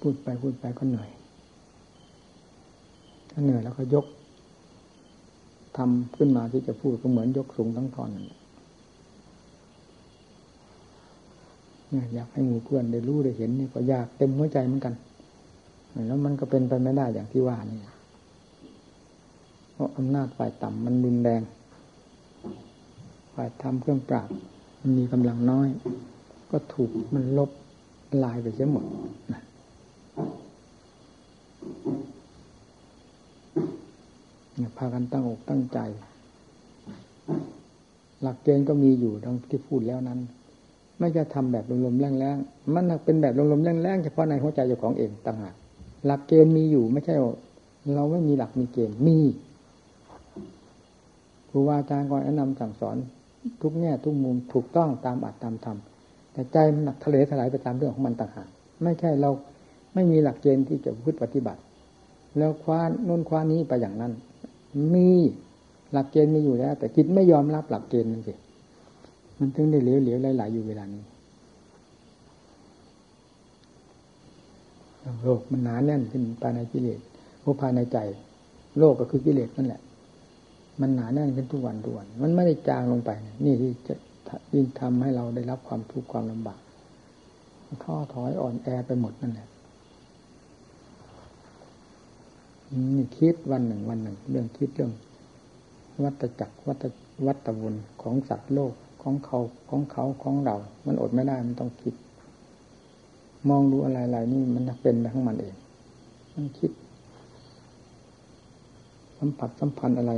[0.00, 1.10] พูดไปพูดไปก็เหนื่อย
[3.38, 4.06] ถ้าเหนื่อยแล้วก็ยก
[5.76, 14.94] ทำขึ้นมาที่จะพูดก็เหมือนยกสูงทั้งทอนเนี่ยอยากให้หมู่เพื่อนได้รู้ได้เห็นนี่ก็ยากเต็มหัวใจเหมือนกัน
[16.06, 17.78] แล้วมันก็เป็นไปไม่ได้อย่างที่ว่านี่
[19.72, 21.42] เพราะอำนาจฝ่ายต่ำมันรุนแรง
[23.34, 24.28] ฝ่ายทำเครื่องปราบ
[24.80, 25.68] มันมีกำลังน้อย
[26.50, 27.50] ก็ถูกมันลบ
[28.22, 28.84] ลายไปเสียหมด
[29.32, 29.42] นะ
[34.58, 35.78] เนี่ยพากันตั้งอกตั้งใจ
[38.22, 40.20] หลักเกณฑ์ก็มีอยู่ดังที่พูดแล้วนั้น
[40.98, 45.54] ไม่จะทำแบบลมๆแรงๆมันเป็นแบบลมๆแรงๆเฉพาะในหัวใจเจ้าของเองต่างหาก
[46.06, 47.14] หลักเกณฑ์มีอยู่ไม่ใช่
[47.94, 49.18] เราไม่มีหลักมีเกณฑ์มี
[51.50, 52.96] ครูบาอาจารย์ก็แนะนำสั่งสอน
[53.60, 55.78] ทุกแง่ทุกมุมถูกต้องตามอัตตามธรรม
[56.32, 58.48] แต่ใจมันหนักทะเลถลายไปตามเรื่องของมันต่างหาก
[58.82, 59.30] ไม่ใช่เรา
[59.94, 61.60] ไม่มีหลักเกณฑ์ที่จะพึ่งปฏิบัติ
[62.38, 64.12] แล้วคว้านุ่นคว้านี้ไปอย่างนั้น
[64.94, 65.08] มี
[65.92, 68.34] หลักเกณฑ์มีอยู่แล้ว แต่จิตไม่ยอมรับหลักเกณฑ์นั่นสิ
[69.38, 71.02] มันถึงได้เหลวเหลวไหลๆอยู่เวลานี้
[75.22, 77.00] โลกมันหนาแน่นขึ้นภายในกิเลส
[77.40, 77.98] โอภายในใจ
[78.78, 79.80] โลกก็คือกิเลสนั่นแหละ
[80.80, 83.10] มันหนาแน่นขึ้นทุกวันทุกวัน มันไม่ได้จางลงไป
[83.44, 83.94] นี่ที่จะ
[84.54, 86.60] ยิ่งทำให้เราได้รับความทุกข์ความลำบาก
[87.82, 89.48] ท้อถอยอ่อนแอไปหมดนั่นแหละ
[92.96, 94.92] นี่คิดวันหนึ่งวันหนึ่ง เรื่องคิดเรื่อง
[96.02, 96.84] วัตจักรวัต
[97.26, 99.38] วัตวนของสัตว์โลกของเขา
[99.70, 101.94] ของเขาของเรา มันอดไม่ได้มันต้องคิด
[103.48, 105.54] มองดูอะไรๆนี่มันเป็นไปข้งมันเอง
[106.34, 106.70] มันคิด
[109.18, 110.12] สัมผัสสัมพันธ์อะไร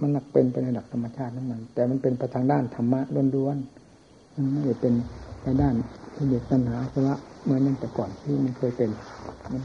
[0.00, 3.00] มันหนักเป็นไปในหลักธรรมชาตินั่นมัน แต่มันเป็นไปทางด้านธรรมะ
[3.36, 4.94] ล้วนๆมันไม่ได้เป็น
[5.42, 5.74] ไปด้าน
[6.14, 8.90] ที่เด็กตัณหาเพราะว่าเมื่อนั้นแต่ก่อนที่มันเคยเป็น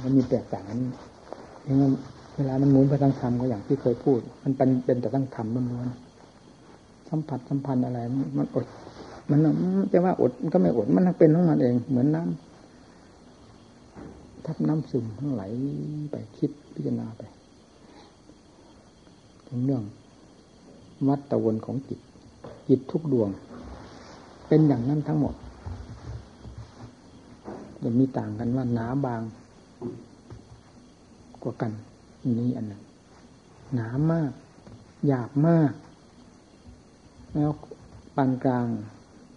[0.03, 0.79] มันมีแตกต่างกัน
[1.65, 1.93] อย่างนั้น
[2.35, 7.99] เวลามันหมุนไปทางธรรมก็อย่างที่เคยพูด มันเป็นเป็นแต่ทางธรรมล้วนๆสัมผัสสัมพันธ์อะไร
[8.37, 8.65] มันอด
[9.29, 9.39] มัน
[9.91, 12.45] จะว่าอดมันก็ไม่อด มันเป็นของมันเอง เหมือนน้ำ
[14.45, 15.43] ทับน้ำซึมทั้งไหล
[16.11, 17.21] ไปคิดพิจารณาไป
[19.47, 19.83] ถึงเรื่อง
[21.07, 21.99] วัดตะวนของจิต
[22.69, 23.29] จิตทุกดวง
[24.47, 25.35] เป็นอย่างนั้นทั้งหมด
[27.83, 29.21] จะมีต่างกันว่าหนาบาง
[31.45, 31.71] กว่ากัน
[32.39, 32.81] นี้อันหนั้น
[33.73, 34.31] หนามาก
[35.07, 35.73] หยาบมาก
[37.33, 37.51] แล้ว
[38.15, 38.67] ปานกลาง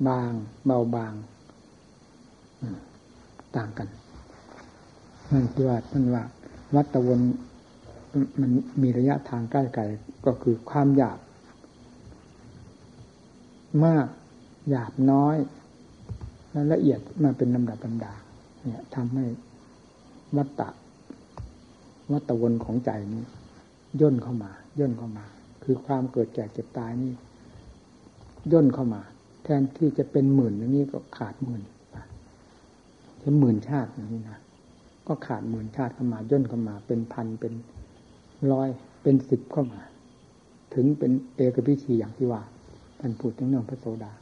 [0.09, 0.31] บาง
[0.66, 1.14] เบาบาง
[3.57, 3.88] ต่างกัน
[5.33, 6.25] นั่นที่ว่าท่านว่า
[6.75, 7.21] วัดตะวน
[8.40, 8.51] มัน
[8.83, 9.83] มีระยะทางใกล้ไกล
[10.27, 11.18] ก็คือความหยาบ
[13.85, 14.07] มาก
[14.71, 15.37] หยาบน้อย
[16.51, 18.14] และละเอียดมาเป็นลำดับลำดา
[18.64, 19.25] เนี่ยทำให้
[20.37, 20.68] วัตตะ
[22.12, 23.25] วัตวนของใจนี้
[24.01, 25.25] ย่นเข้ามา ย่นเข้ามา
[25.62, 27.12] คือความเกิดแก่เจ็บตายนี่
[28.53, 29.03] ย่นเข้ามา
[29.44, 31.62] แทนที่จะเป็นหมื่นอย่างนี้ก็ขาดหมื่น
[33.23, 34.38] จะหมื่นชาติอย่างนี้นะ
[35.07, 37.53] ก็ขาดหมื่นชาติเข้ามาย่นเข้ามา เป็นพันเป็น
[38.53, 38.68] ร้อย
[39.03, 39.81] เป็นสิบเข้ามา
[40.75, 42.42] ถึงเป็นเอกพิชีอย่างที่ว่า
[43.01, 44.12] ท่านพูดถึงเรื่องพระโสดา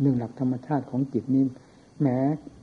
[0.00, 1.44] เรื่องหลักธรรมชาติของจิตนี้
[2.00, 2.08] แหม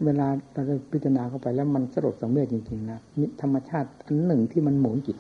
[0.06, 5.18] เวลาเราจะพิจารณาเข้าไปแล้วมันสลดสังเวชจริงๆนะมีธรรมชาติอันหนึ่งที่มันหมุนจิต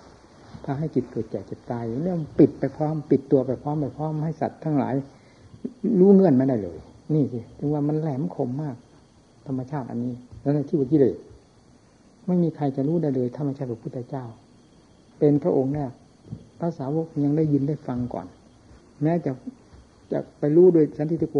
[0.63, 4.93] พาให้จิตเกิดแก่เจ็บตายเนี่ยปิดไปพร้อม ปิดตัวไปพร้อมไปพร้อมให้สัตว์ทั้งหลาย
[5.99, 6.77] รู้เงื่อนไม่ได้เลย
[7.13, 8.75] นี่สิถึงว่ามันแหลมคมมาก
[9.47, 11.17] ธรรมชาติอันนี้ แล้วในที่วิกิเลส
[12.27, 14.25] ไม่มีใครจะรู้ได้เลยธรรมชาติพระพุทธเจ้า
[15.19, 15.91] เป็นพระองค์แรก
[16.59, 18.27] ภาษาวกยังได้ยินได้ฟังก่อน
[19.03, 19.31] แม้จะ
[20.11, 21.35] จะไปรู้โดยสันติโก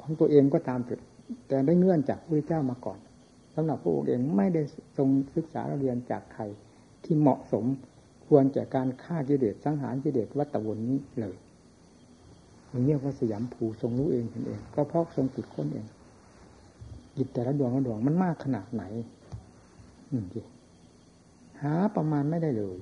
[0.00, 1.00] ของตัวเองก็ตามเถิด
[1.48, 2.98] แต่ได้เงื่อนจากพระเจ้ามาก่อน
[3.54, 4.62] สำหรับพระองค์เองไม่ได้
[4.96, 6.42] ทรงศึกษาเรียนจากใคร
[7.04, 7.64] ที่เหมาะสม
[8.26, 11.36] ควรแก่การฆ่ากิเลสสังหารกิเลสวัตวนนี้เลย
[12.68, 15.86] อย่างนี้ว่าสยามภูทรงรู้เองเห็นเอง ก็เพราะทรงจิตค้นเอง
[17.16, 18.82] จิตแต่ละดวงละดวงมันมากขนาดไหน
[20.10, 20.24] อืม
[21.62, 22.78] หาประมาณไม่ได้เลย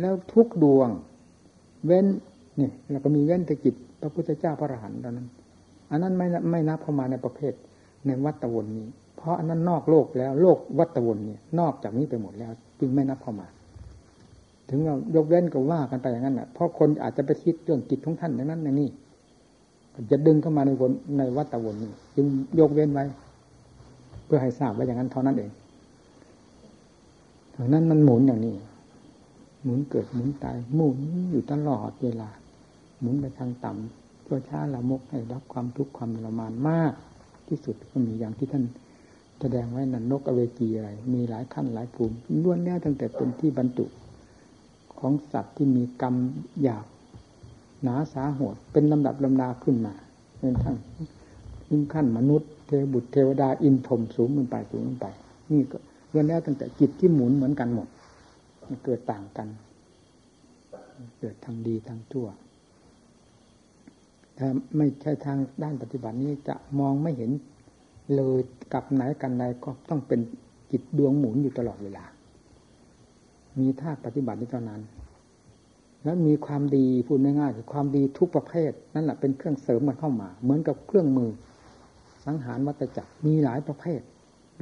[0.00, 0.88] แล้วทุกดวง
[1.86, 2.06] เว้น
[2.60, 5.28] นี่แล้วก็มีเว้นแต่จิตพระพุทธเจ้าพระอรหันต์ตอนนั้น
[5.90, 7.52] อันนั้นไม่ไม่นับเข้ามาในประเภท
[8.06, 13.46] ในวัตวนนี้ เพราะอันนั้นนอกโลกแล้วโลกวัตวนเนี่ยนอกจากนี้ไปหมดแล้ว จึงไม่นับเข้ามา
[14.68, 18.88] ถึงเรายกเว้นก็ว่ากันไปอย่างนั้นแหะเพราะคนอาจจะไปคิดเรื่องจิตของท่านอย่างนั้นอย่างนี้
[20.10, 22.26] จะดึงเข้ามาในวนในวัตวนนี้จึง
[22.58, 23.04] ยกเว้นไว้
[24.24, 25.50] เพื่อให้ทราบไว่าอย่างนั้นเท่านั้นเอง
[27.56, 28.54] ดังนั้นมันหมุนอย่างนี้
[29.62, 30.98] หมุนเกิดหมุนตายหมุน
[31.30, 32.28] อยู่ตลอดเวลา
[33.00, 33.99] หมุนไปทางต่ำ
[34.30, 36.92] ตัวช้าละมกให้รับความทุกข์ความทรมานมาก
[37.48, 38.64] ที่สุดก็มีอย่างที่ท่าน
[39.40, 43.86] แสดงไว้นันนกอเวจีอะไรมีหลายขั้นหลายภูมิล้วนแล้วตั้งแต่เป็นที่บรรจุ
[45.00, 46.14] ของสัตว์ที่มีกรรม
[46.62, 46.86] หยาบ
[47.82, 49.94] หนาสาหดเป็นลำดับลำดาขึ้นมา
[50.38, 50.76] เป็นทั้ง
[51.68, 55.06] ถึงขั้นมนุษย์เทวบุตรเทวดาอินพรมสูงขึ้นไปสูงขึ้นไป
[55.50, 55.78] นี่ก็
[56.12, 57.88] ล้วนแล้วตั้งแต่จิตที่หมุนเหมือนกันหมด
[58.84, 59.48] เกิดต่างกัน
[61.20, 62.26] เกิดทางดีทางชั่ว
[64.40, 67.30] ถ้าไม่ใช่ทางด้านปฏิบัตินี้จะมองไม่เห็น
[68.14, 68.40] เลย
[68.72, 70.20] กับไหนกันใดก็ต้องเป็น
[70.70, 72.04] จิตดวงหมุนอยู่ตลอดเวลา
[73.58, 74.80] มีท่าปฏิบัตินี้เท่านั้น
[76.04, 81.30] แล้วมีความดีพูดง่ายๆคือความดีทุกประเภท นั่นแหละเป็นเครื่องเสริมมันเข้ามา เหมือนกับเครื่องมือ
[82.26, 84.00] สังหารวัตจักรมีหลายประเภท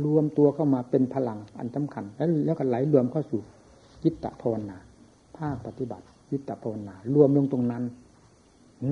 [0.04, 3.40] รวมตัวเข้ามาเป็นพลังอันสำคัญ แล้วแล้วก็ไหลรวมเข้าสู่
[4.04, 4.76] ยิตตภาวนา
[5.36, 7.84] ภาคปฏิบัติยิตตภาวนารวมลงตรงนั้น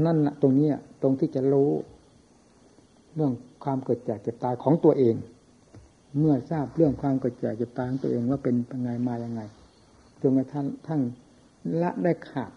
[0.04, 0.68] นั่นแหละตรงนี้
[1.02, 1.70] ตรงที่จะรู้
[3.14, 3.32] เรื่อง
[3.64, 5.16] ความเกิดแก่เจ็บตายของตัวเอง
[6.18, 9.40] เมื่อทราบเรื่องความเกิดแก่เจ็บตายของตัวเองว่าเป็นยังไงมายังไง
[10.20, 11.00] จนกระทั่งทั้ง
[11.82, 12.52] ละได้ขาด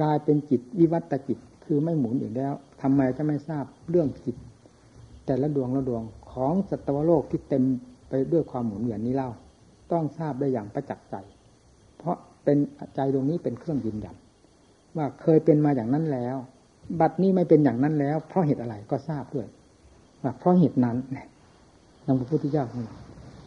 [0.00, 4.36] กลายเป็นจิตวิวัตจิตคือไม่หมุนอีกแล้วทำไมจะไม่ทราบเรื่องจิต
[5.26, 7.64] แต่ละดวงละดวงของสัตวโลกที่เต็ม
[8.08, 9.30] ไปด้วยความหมุนเวียนนี้เล่า
[9.92, 11.14] ต้องทราบได้อย่างประจักษ์ใจ
[11.98, 12.58] เพราะเป็น
[12.94, 14.16] ใจตรงนี้เป็นเครื่องยืนยัน
[14.96, 16.36] ว่าเคยเป็นมาอย่างนั้นแล้ว
[17.00, 19.46] บัดนี้ไม่เป็นอย่างนั้นแล้ว เพราะเหตุอะไรก็ทราบด้วย
[20.22, 20.96] ว่าเพราะเหตุนั้น
[22.06, 22.96] นำพระพุทธเจ้าของเรา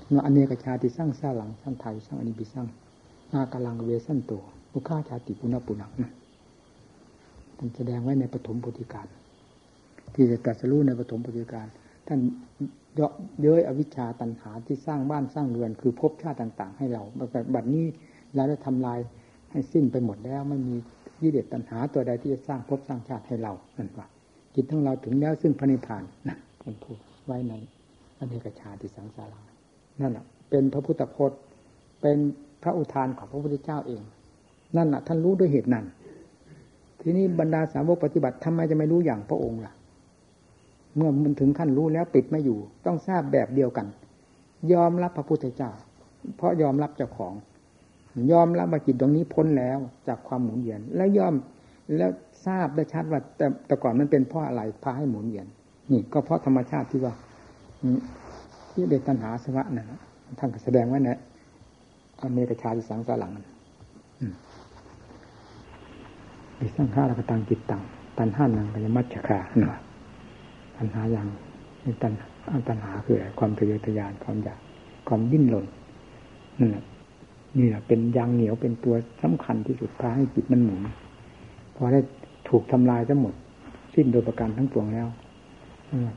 [0.10, 2.68] เนาอเนกชาติสร้างสร้างหลังสร้างไทยสร้างอนิบิสร้าง
[3.34, 6.12] นากาลังเวสันตัวบุค่าชาติปุณปุณักนะ
[7.58, 9.08] ท่านแสดงไว้ในปฐมปุถิการ
[10.14, 11.68] ที่จะตรัสรู้ในปฐมปุถิการ
[12.08, 12.20] ท่าน
[12.96, 17.04] เยาะเย้ยอวิชชาตันหาที่สร้างบ้านสร้างเรือน คือภพชาติต่าง ๆ ให้เรา
[17.54, 17.86] บัดนี้
[18.36, 19.00] เราได้ทำลาย
[19.52, 20.76] ให้สิ้นไปหมดแล้วไม่มี
[21.22, 24.08] ยิเด็ดตันหาตัวใดที่จะสร้างภพสร้างชาติให้เรานั่นว่า
[24.56, 27.54] จิตของเราถึงแล้วซึ่งพระนิพพานนะท่านพูดไว้ใน
[28.18, 29.42] อเนกชาติสังสารา
[30.02, 31.40] นั่นแหละเป็นพระพุทธพจน์
[32.02, 32.18] เป็น
[32.64, 34.02] พระอุทานของพระพุทธเจ้าเอง
[34.78, 35.86] นั่นแหะท่านรู้ด้วยเหตุนั้น
[37.02, 39.74] ทีนี้บรรดาสาวกปฏิบัติทำไมจะไม่รู้อย่างพระองค์ล่ะ
[40.96, 43.88] เมื่อมันถึงขั้นรู้แล้วปิดไม่อยู่ ต้องทราบแบบเดียวกัน
[44.74, 45.72] ยอมรับพระพุทธเจ้า
[46.38, 47.34] เพราะยอมรับเจ้าของ
[48.32, 51.34] ยอมรับว่าจิตตรงนี้พ้นแล้วจากความหมุนเวียน แล้วยอม
[51.98, 52.12] แล้ว
[52.46, 55.46] ทราบได้ชัดว่าแต่แต่ก่อนมันเป็นเพราะอะไรพาให้หมุนเวียน
[55.92, 57.14] นี่ก็เพราะธรรมชาติที่ว่า
[58.72, 59.86] ที่เด็ตัณหาสวะนะ
[60.40, 61.10] ท่านก็แสดงไว้ใน
[62.24, 63.32] อเมริกาที่สังสารัง
[66.60, 67.82] มีสังฆาระกตังจิตตัง
[68.18, 69.78] ตันห้านังกยมัจฉคาเนาะ
[70.76, 71.28] ปัญหาอย่าง
[71.84, 72.14] นี่ตัณ
[72.68, 74.60] ตัณหาคือความทะเยอทะยานความอยาก
[75.08, 75.66] ความดิ้นรน
[76.60, 76.84] นั่นแหละ
[77.58, 80.82] นี่แหละเป็นยางเหนียวเป็นตัวสำคัญที่สุดพาให้จิตมันหมุน
[81.76, 82.00] พอได้
[82.50, 83.34] ถูกทำลายทั้งหมด
[83.94, 85.08] สิ้นโดยประการทั้งปวงแล้ว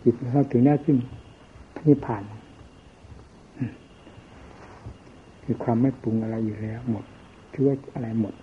[0.05, 0.97] จิตเราถึงแน่ซึ่ง
[1.87, 2.23] นิพพาน
[5.45, 7.05] คือความไม่ปรุงอะไรอยู่แล้ว หมด
[7.53, 8.35] คือว่าอะไรหมด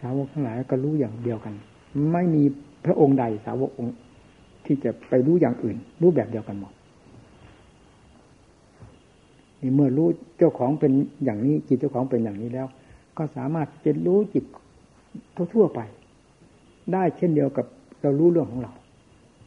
[0.00, 1.54] สาวกทั้งหลายก็รู้อย่างเดียวกัน
[2.12, 2.42] ไม่มี
[2.84, 3.94] พระองค์ใดสาวกองค์
[4.64, 6.72] ที่จะไปรู้อย่างอื่น รู้แบบเดียวกันหมด
[9.74, 10.92] เมื่อรู้เจ้าของเป็น
[11.24, 12.66] อย่างนี้ จิตเจ้าของเป็นอย่างนี้แล้ว
[13.18, 14.44] ก็สามารถจะรู้จิต
[15.54, 15.80] ทั่วไป
[16.92, 17.66] ได้เช่นเดียวกับ
[18.02, 18.72] เรารู้เรื่องของเรา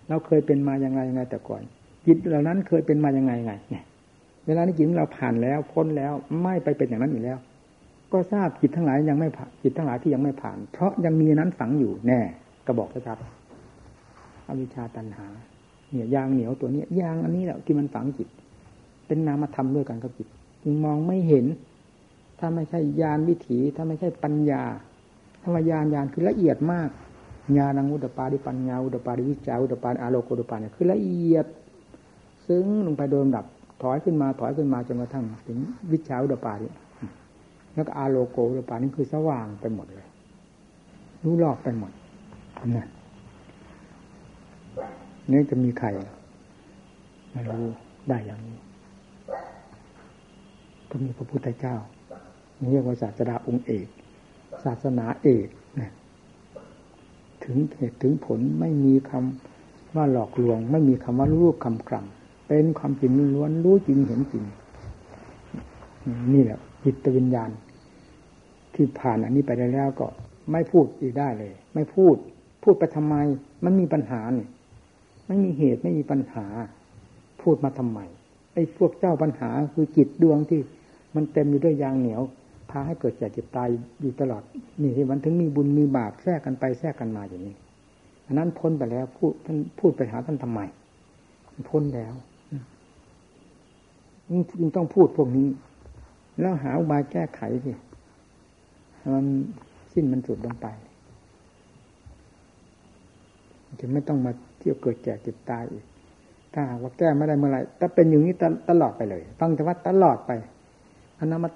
[0.10, 1.62] เราเคยเป็นมาอย่างไรยังไงแต่ก่อน
[2.06, 3.84] จิตเหล่านั้นเคยเป็นมาอยังไงไงเนี่ย
[4.45, 7.38] เวลานี้จิตเราผ่านแล้วพ้นแล้วไม่ไปเป็นอย่างนั้นอีกแล้ว
[8.13, 12.19] ก็ทราบจิตทั้งหลายยังไม่ผ่านจิตทั้งหลายที่ยังไม่ผ่าน เพราะยังมีนั้นฝังอยู่แน่
[12.65, 13.17] กระบอกชัด
[14.48, 15.28] อวิชชาตันหา
[15.91, 18.28] เนี่ยยางเหนียวตัวนี้ยางอันนี้แหละที่มันฝังจิต
[19.10, 20.28] เป็นนามธรรมด้วยกันกับจิต
[20.63, 21.45] จึงมองไม่เห็น
[22.39, 24.63] ถ้าไม่ใช่ญาณวิถี ถ้าไม่ใช่ปัญญา
[25.43, 26.89] ธรรมญาณญาณคือละเอียดมาก
[27.58, 31.45] ญาณังอุตปาดิปัญญาอุตปาดิวิจาอุตปาอาโลโกอุตปาเนี่ยคือละเอียด
[32.48, 33.45] ซึ้งลงไปโดยลำดับ
[33.82, 35.58] ถอยขึ้นมาถอยขึ้นมาจนกระทั่งถึง
[35.91, 36.67] วิชาอุตปาดิ
[37.74, 40.08] แล้วก็อาโลโกอุตปานี่คือสว่างไปหมดเลย
[41.24, 41.91] รู้รอบไปหมด
[42.78, 42.88] นะ
[45.32, 45.88] นี่จะมีใคร
[47.32, 47.65] ไมารู้
[48.10, 48.58] ได้อย่างนี้
[50.89, 51.75] ก็มีพระพุทธเจ้า
[52.71, 53.88] เรียกว่าศาสดาองค์เอก
[54.65, 55.47] ศาสนาเอก
[55.80, 55.91] นะ
[57.43, 64.43] ถึงเหตุถึงผลไม่มีคำว่าหลอกลวง ไม่มีคำว่ารูปคำกล่ำเป็นความจริงล้วนรู้จริงเห็นจริง
[66.34, 67.49] นี่แหละจิตวิญญาณ
[68.75, 70.08] ที่ผ่านอันนี้ไปได้แล้วก็
[70.52, 72.15] ไม่พูดอีกได้เลย ไม่พูด
[72.63, 73.15] พูดไปทำไม
[73.63, 74.49] มันมีปัญหาเนี่ย
[75.28, 76.45] ไม่มีเหตุไม่มีปัญหา
[77.41, 77.99] พูดมาทำไม
[78.54, 80.60] ไอ้พวกเจ้าปัญหาคือจิตดวงที่
[81.15, 82.22] มันเต็มอยู่ด้วยยางเหนียว
[82.69, 83.67] พาให้เกิดแก่เจ็บตาย
[84.02, 84.43] อยู่ตลอด
[84.82, 87.56] นี่ที่มันถึงมีบุญมีบาปแทรกกันไปแทรกกันมาอย่างนี้
[88.26, 90.60] อันนั้นพ้นไปแล้วพูดท่านพูดไปหาท่านทำไม
[91.69, 92.13] พ้นแล้ว
[94.32, 95.48] ยิ่งต้องพูดพวกนี้
[96.39, 97.74] แล้วหาอุบายแก้ไขสิ
[99.13, 99.26] มัน
[99.93, 100.67] สิ้นมันสุดลงไป
[103.80, 105.84] จะไม่ต้องมาเที่ยวเกิดแก่เจ็บตายอีก
[106.54, 108.34] ถ้าว่าแก้ไม่ได้เมื่อไหร่ถ้าเป็นอย่างนี้
[108.69, 110.32] ตลอดไปเลยฟังแต่ว่าตลอดไป
[111.20, 111.50] อันนั้นมา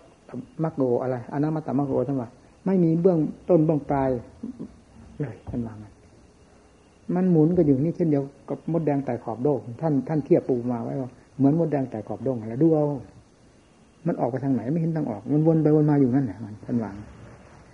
[0.64, 2.30] มักโกอะไรอนามาตมักโกท่านว่า
[2.66, 4.10] ไม่มีเบื้องต้นเบื้องปลาย
[5.22, 5.94] เลยท่านว่างัน
[7.16, 12.86] มันหมุนก็อยู่นี่เช่นเดียวกับมดแดงแต่ขอบโดงท่านท่านเทียบปูมาไว้ว่าเหมือนมดแดงแต่ขอบโดงอะไรดูเอา
[14.08, 16.96] มันออกไปทางไหนไม่เห็นทางออก มันวนไปวนมาอยู่นั่นแหละมันท่านวาง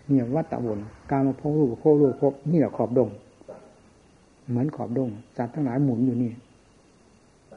[0.08, 0.80] เนี่ยวัดตะวน
[1.12, 3.10] การมาพบรูปพบรูปพบนี่แหละขอบดง
[4.49, 6.32] เหมือนขอบดงจัดทั้งหลายหมุนอยู่นี่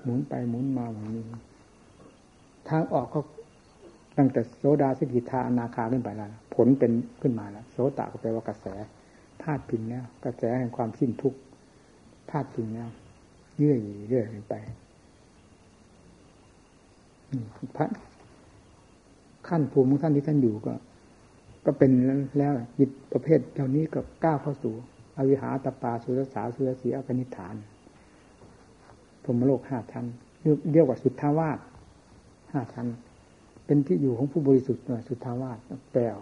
[0.04, 1.24] หมุนไปหมุนมาหมุนนี้
[2.68, 3.20] ทางออกก็
[4.18, 8.66] ตั้งแต่โสดาสกิทาอนาคาขึ้นไปแล้ว ผลเป็นขึ้นมาแล้วโสตก็แปลว่ากระแส
[9.42, 11.38] พาดพิงแล้ว กระแสแห่งความสิ้นทุกข์
[12.30, 12.88] พาดพิงแล้ว
[13.58, 14.54] เยื่อยเรื่อยไป
[17.76, 17.86] พระ
[19.48, 20.74] ขั้นภูมิของท่านที่ท่านอยู่ก็
[21.66, 21.90] ก็เป็น
[22.38, 24.74] แล้วจิตประเภทเหล่านี้ก็ก้าวเข้าสู่
[25.18, 27.54] อวิหาตปาสุรสาสุรสีอกนิฐาน
[29.22, 30.04] พรมโลกห้าชั้น
[30.72, 31.58] เรียกว่าสุทธาวาส
[32.52, 32.86] ห้าชั้น
[33.72, 35.58] เป็นที่อยู่ของผู้บริสุทธิ์สุทธาวาส
[35.92, 36.16] แปลว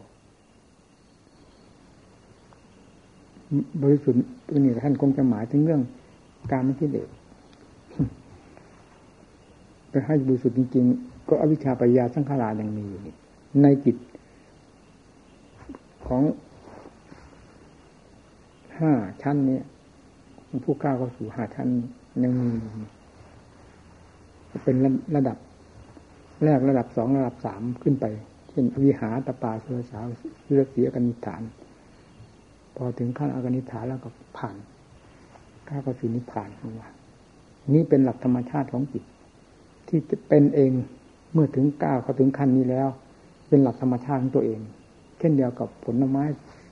[3.83, 5.83] บริสุทธิ์ตัวนี้ท่านคงจะหมายถึงเรื่อง
[6.53, 7.09] การไม่คิดเด็ก
[9.91, 13.01] แต่ให้บริสุทธิ์จริงๆ ก็อวิชชาปัญญาสังขารายังมีอยู่
[13.63, 13.97] ในจิต
[16.07, 16.23] ของ
[18.79, 19.61] ห้าชั้นนี้
[20.65, 21.69] ผู้ก้าวเข้าสู่ห้าชั้น
[22.23, 22.49] ยังมี
[24.65, 24.77] เป็น
[25.17, 25.39] ระดับ
[26.45, 28.07] แรกระดับสองระดับสามขึ้นไป
[28.51, 30.05] เช่นวิหารตปาสุรสาว
[30.47, 31.43] เลือกเสียกันนิฐาน
[32.77, 34.57] พอถึงขั้นอากนิฐานแล้วก็ผ่าน
[35.69, 36.49] ข้าก็สู่นิพพาน
[36.81, 36.89] ว่า
[37.75, 39.05] นี่เป็นหลักธรรมชาติของจิต
[39.89, 39.99] ที่
[40.29, 40.73] เป็นเอง
[41.33, 42.89] เมื่อถึงก้าวเขาถึงขั้นนี้แล้ว
[43.49, 44.61] เป็นหลักธรรมชาติของตัวเอง
[45.19, 46.25] เช่นเดียวกับผลไม้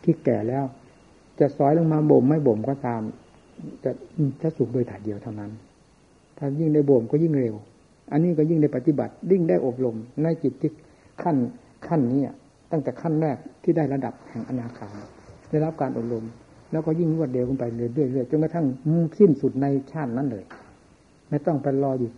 [0.05, 0.65] ที่แก่แล้ว
[1.39, 3.03] จะซอยลงมาบ่มไม่บ่มก็ตาม
[3.85, 3.91] จะ
[4.43, 5.51] จะสุกโดยถ่ายเดียวเท่านั้น
[6.39, 7.55] ถ้ายิ่งได้บ่มก็ยิ่งเร็ว
[8.13, 10.71] อันนี้ก็ยิ่งได้ปฏิบัติยิ่งได้อบรมในจิตที่
[11.23, 11.37] ขั้น
[11.89, 12.23] ขั้นนี้
[12.71, 14.95] ตั้งแต่ขั้นแรกที่ได้ระดับแห่งอนาคาม
[15.51, 16.25] ได้รับการอบรม
[16.73, 18.67] แล้วก็ยิ่งรวดเร็วขึ้นไปเรื่อยๆจนกระทั่ง
[19.19, 20.45] สิ้นสุดในชาตินั้นเลย
[21.29, 22.11] ไม่ต้องไปรออยู่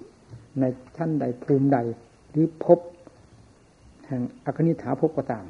[0.61, 0.65] ใน
[0.97, 1.79] ชั้นใดภูมิใด
[2.31, 2.79] หรือพบ
[4.07, 5.45] แห่งอคนิฐาพบก็ตาม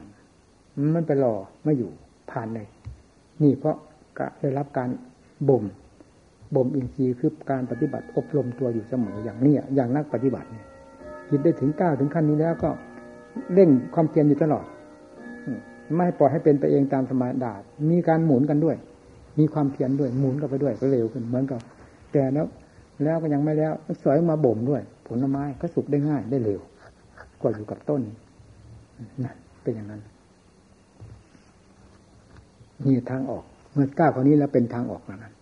[0.95, 1.35] มันไปรอ
[1.65, 1.91] ไม่อยู่
[2.31, 2.69] ผ่านเลย
[3.43, 3.77] นี่เพราะ
[4.41, 4.89] ได้รับการ
[5.49, 5.65] บ่ม
[6.55, 10.67] บ่มอินทรีย์คือการปฏิบัติอบรมตัวอยู่เสมออย่างนี้อย่างนักปฏิบัติเนี่ย
[11.29, 12.71] คิดได้ถึงก้าวถึงขั้นนี้แล้วก็
[13.55, 14.65] เร่งความเพียรอยู่ตลอด
[15.97, 17.53] ไม่ปล่อยให้เป็นไปเองตามสมาดา
[17.91, 18.77] มีการหมุนกันด้วย
[19.39, 21.61] มีความเพียรด้วยหมุนกันไปด้วยก็เร็วขึ้นเหมือนกับ
[22.13, 22.47] แต่แล้ว
[23.05, 23.73] แล้วก็ยังไม่แล้ว
[24.03, 26.61] สอยมาบ่มด้วย ผลไม้ก็สุกได้ง่ายได้เร็ว
[27.41, 28.01] กว่าอยู่กับต้น
[29.25, 30.01] นั่นเป็นอย่างนั้น
[32.87, 35.35] นี่ทางออก เมื่อก้าวคนนี้แล้วเป็นทางออกนั้น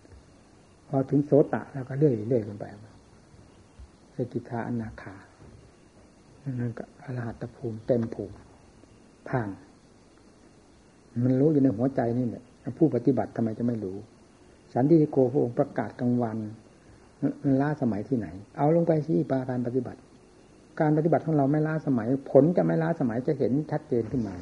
[0.89, 2.65] พอถึงโสตะแล้วก็เลื่อยเลื่อยลงไป
[4.15, 5.15] สกิทาอนาคา
[6.61, 8.35] นั่นก็อรหัตภูมิเต็มภูมิ
[9.29, 9.49] ผ่าน
[11.23, 12.43] มันรู้อยู่ในหัวใจนี่แหละ
[12.77, 13.97] ผู้ปฏิบัติทำไมจะไม่รู้
[14.73, 16.37] สันติโกพระองค์ประกาศกลางวัน
[17.61, 18.27] ล้าสมัยที่ไหน
[18.57, 19.99] เอาลงไปสิปาการปฏิบัติ
[20.79, 24.33] การปฏิบัติของเราไม่ล้าสมัย ผลจะไม่ล้าสมัยจะเห็นชัดเจนขึ้นมา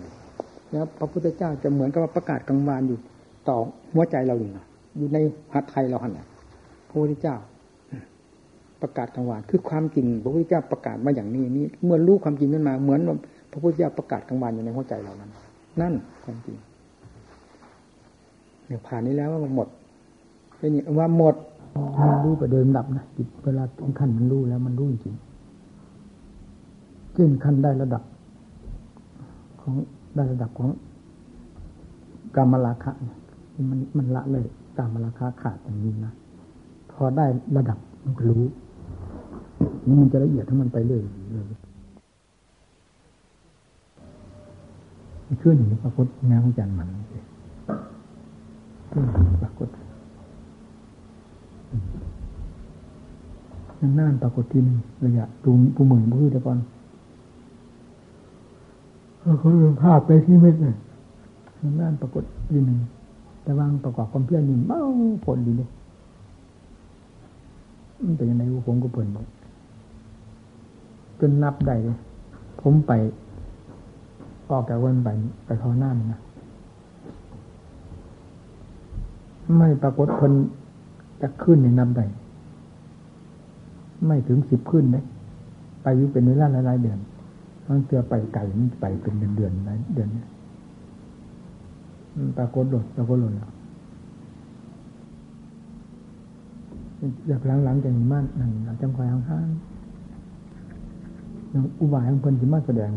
[0.71, 2.97] แล้วพระพุทธเจ้าจะเหมือนกับประกาศกลางวานอยู่
[3.49, 3.57] ต่อ
[3.93, 4.65] หัวใจเราอยู่นะ
[4.97, 5.17] อยู่ใน
[5.53, 6.27] หัตไทยเราหันนะ
[6.87, 7.35] พระพุทธเจ้า
[8.81, 12.99] ประกาศกลางวานคือความจริง พระพุทธเจ้าประกาศมาอย่างนี้นี้เมื่อรู้ความจริงขึ้นมา เหมือน
[13.51, 15.31] พระพุทธเจ้าประกาศกลางวานอยู่ในหัวใจเรานั้น
[15.81, 16.57] นั่นความจริง
[18.67, 19.67] เนี่ยผ่านนี้แล้วว่าหมด
[20.57, 21.35] ไอ้นี่ว่าหมด
[22.01, 25.15] มันรู้ไปโดยลำดับนะจิตเวลาถึงขั้นมันรู้แล้วมันรู้จริง
[27.15, 28.03] ขึ้นขั้นได้ระดับ
[29.61, 29.75] ของ
[30.15, 30.69] ได้ระดับของ
[32.35, 33.17] กรรมราคะเนี่ย
[33.69, 34.45] มันมันละเลย
[34.77, 36.13] กรรมราคะขาดอย่างนี้นะ
[36.97, 37.25] พอได้
[37.57, 38.43] ระดับมันก็รู้
[39.85, 41.45] นี่มันจะละเอียดทั้งมันไปเรื่อยเลย
[45.41, 46.87] ขึ้นอยู่ในพระพุทธงานของจันมัน
[48.91, 49.03] ขึ้น
[49.43, 49.69] ปรากฏ
[53.79, 56.57] นั่นน่นปรากฏที่นึงระยะตูมผู้มึงผู้แต่ก่อน
[59.39, 60.75] เขาเรื่องภาพไปที่เม็ดเลย
[61.61, 62.77] นั่นน่นปรากฏที่หนึ่ง
[63.43, 64.81] แต่วางประกอบความเพียรนี่เมา
[65.25, 65.69] ผลดีเลย
[68.17, 69.25] เป็นยังไงผมก็เปิดหมด
[71.19, 71.97] จนนับได้เลย
[72.61, 72.91] ผมไป
[74.49, 75.09] ออกจากวันไป
[75.45, 76.19] ไปทอหน้านะ
[79.57, 80.31] ไม่ปรากฏคน
[81.21, 82.05] จะขึ้นในนับได้
[84.05, 85.03] ไม่ถึงสิบขึ้นเลย
[85.81, 86.99] ไปยู่เป็นเวลาหลายเดือน
[87.65, 90.27] มันเจอไปไก่มันไปเป็นเดือนเดือนหลายเดือนเนี่ย
[92.37, 93.49] ปรากฏหลุดปรากฏหลุดแล้ว
[97.27, 102.91] อยากหลังๆจากนี้มันนั่นเราจำคอยห้างๆอุบายของคนที่มาแสดง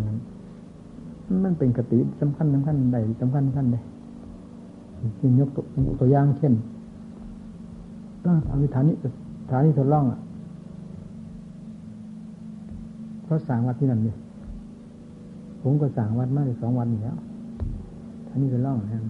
[1.44, 3.78] มันเป็นกติสำคัญสำคัญใดสำคัญสำคัญใด
[5.40, 5.48] ยก
[6.00, 6.52] ตัวอย่างเช่น
[8.24, 8.96] ต้องอาวิธานี้
[9.50, 10.20] ฐานนี้ทดลองอะ
[13.24, 14.16] เขาสั่งวัดที่นั่นเลย
[15.62, 17.16] ผมก็สั่งวัดมาได้สองวันแล้ว
[18.28, 19.00] ท่านี้ทดลองนะ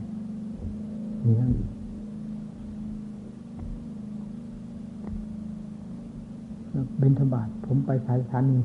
[1.24, 1.68] มีทั้งอีก
[7.02, 8.58] บินธบาตผมไปสายสถานี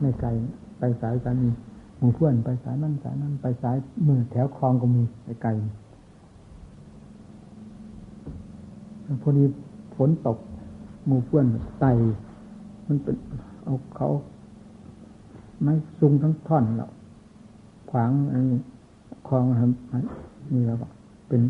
[0.00, 0.28] ไม่ไกล
[0.78, 1.48] ไปสายสถานี
[1.98, 3.76] หมู่เพื่อนไปสายนั่นสายนั่นไปสาย
[4.06, 5.50] มือแถวคลองก็มีไปไกล
[9.22, 9.44] พอดี
[9.96, 10.38] ฝนตก
[11.06, 11.46] หมู่เพื่อน
[11.80, 11.86] ไต
[12.88, 13.16] มันเป็น
[13.64, 14.08] เอาเขา
[15.62, 16.90] ไม้ซุงทั้งท่อนแล้ว
[17.90, 18.44] ขวางอัน
[19.28, 19.70] คลองครับ
[20.52, 20.78] นี่แล้ว
[21.28, 21.42] เป็น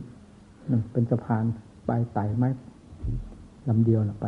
[0.93, 1.45] เป็นสะพาน
[1.87, 2.49] ไปไต่ไม้
[3.69, 4.27] ลำเดียวนะไป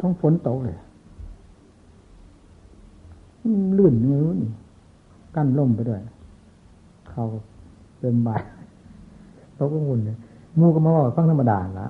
[0.00, 0.78] ท้องฝนตกเลย
[3.78, 4.50] ลื่นมือนี่
[5.34, 6.00] กั้นล่มไปด้วย
[7.10, 7.24] เขา
[8.00, 8.42] เต็มบาย
[9.54, 10.16] เขาก็หุ่นเลย
[10.58, 11.86] มูก็มาว่าฟังธรรมดาละ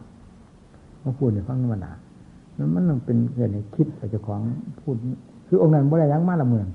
[1.03, 1.91] มาพูดเนี่ยฟังธรรมดา
[2.55, 4.41] แล้วมันเป็นเกิดในคิดแต่เจ้าของ
[4.81, 4.95] พูด
[5.47, 6.67] คือองค์นั้นบ่ได้ยั้งมาละเมือง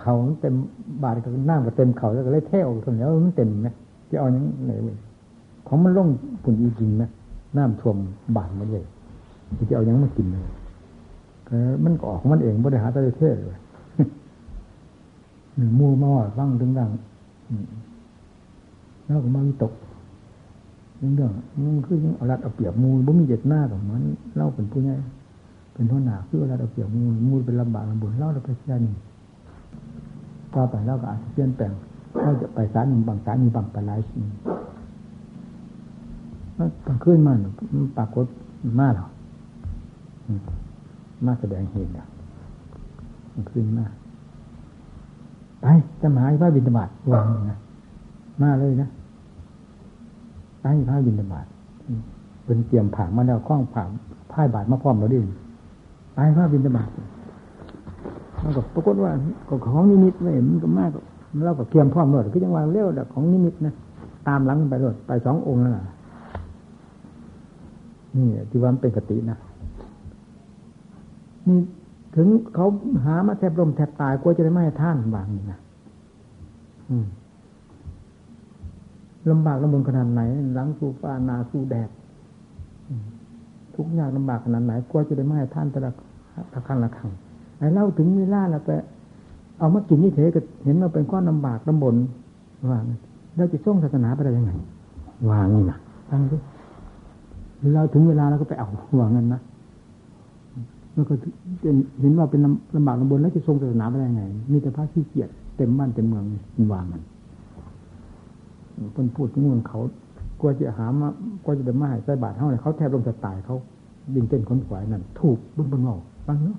[0.00, 0.54] เขาเต็ม
[1.02, 3.68] บาทก็นั่งก็เต็มเขาแล้วก็เลยเท่ออกทนแล้วมันเต็มไหม
[4.10, 4.72] จะเอาอย่างไหน
[5.66, 6.08] ของมันล่ง
[6.42, 7.04] ผุนอีจริงไหม
[7.56, 7.96] น้ำท่วม
[8.36, 8.84] บาทมาเลย
[9.56, 10.42] ที่จะเอาอย่างมากินเลย
[11.84, 13.58] มันก็ออกมันเองบริหารตะเทศเลย
[15.78, 16.90] มูมาว่าฟังถึงดัง
[19.04, 19.72] แล้วก็มาวิตก
[21.16, 21.32] เรื่อง
[21.64, 24.02] มันคือเอารัดเอาเปรียบมูบ่มีเจตหน้าของมัน
[24.36, 24.94] เล่าเป็นผู้ใหญ่
[25.74, 28.94] เป็นท่หนาคือเอารัดเอาเปรียบมูมูเป็นลำบากลำบุญเล่าเราไปเสียนี่
[30.54, 31.72] ต่อไปเล่าก็อาจจะเปลี่ยนแปลง
[32.22, 34.24] เราจะไปสารหนึ่งบางสารมีบางไปหลายสิ่ง
[36.56, 36.58] ต
[36.90, 37.32] อนขึ้นมา
[37.96, 38.26] ปรากฏ
[38.80, 39.06] มาหรอ
[41.26, 42.06] มาแสดงเหตุอะ
[43.32, 43.86] มันขึ้นมา
[45.60, 45.66] ไป
[46.00, 47.58] จะมาให้พระบิณฑบาตวางนะ
[48.42, 48.88] มาเลยนะ
[50.60, 51.46] ไปพระบิณฑบาต
[52.44, 53.88] เป็นเตรียมผังมาแล้วคล้องผัง
[54.32, 55.18] พ่ายบาทมาพร้อมเราดิ
[56.14, 56.88] ไปพระบิณฑบาต
[58.42, 59.10] มันก็ปรากฏว่า
[59.66, 60.90] ของนิมิตไม่มันก็มาก
[61.44, 63.74] เราก็เตรียมพร้อมรถคือยังว่าเร็วแต่ของนิมิตนะ
[64.28, 65.74] ตามหลังไปรถไปสององค์แล้ว
[68.16, 69.38] นี่ที่ว่าเป็นกตินะ
[71.48, 71.58] นี่
[72.16, 72.66] ถึงเขา
[73.04, 75.58] หามาแทบลมแทบตายกลัวจะได้ไม่ให้ท่านวางนี่นะ
[79.30, 80.20] ลำบากลำบนขนาดไหน
[80.54, 81.90] หลังสู่ฟ้านาสู่แดด
[83.76, 85.92] ทุกอย่างลำบากขนาดไหนกลัวจะได้ไม่ให้ท่านแตะละ
[86.52, 87.10] ตะคันละขัง
[87.58, 88.70] ไอ้เล่าถึงเวลาแล้วไป
[89.58, 91.94] เอามากินนี่เถก็เห็นว่าเป็นก้อนลำบากลำบน
[92.70, 92.84] วาง
[93.36, 94.52] เราจะส่งศาสนาไปได้ยังไง
[95.30, 96.36] วางนี่นะฟังดู
[97.74, 98.68] เราถึงเวลาเราก็ไปเอา
[99.00, 99.40] วางเงินนะ
[100.96, 101.14] มันก็
[102.00, 102.40] เห็นว่าเป็น
[102.76, 106.24] ลำบากลำบนแล้วจะทรงศาสนาไปได้ไง มีแต่พระขี้เกียจเต็มบ้านเต็มเมือง
[106.56, 107.02] มันวางมัน
[108.92, 109.80] เพิ่นพูดถึงเมืองเขา
[110.40, 111.08] กลัวจะหามา
[111.44, 113.56] กลัวจะเป็นมาให้ใส่บาตรเท่าไหร่เขาแทบลงจะตายเขา
[114.14, 116.58] ยิงเต้นขนขวายนั่นถูกบุญบนงอกฟังเนาะ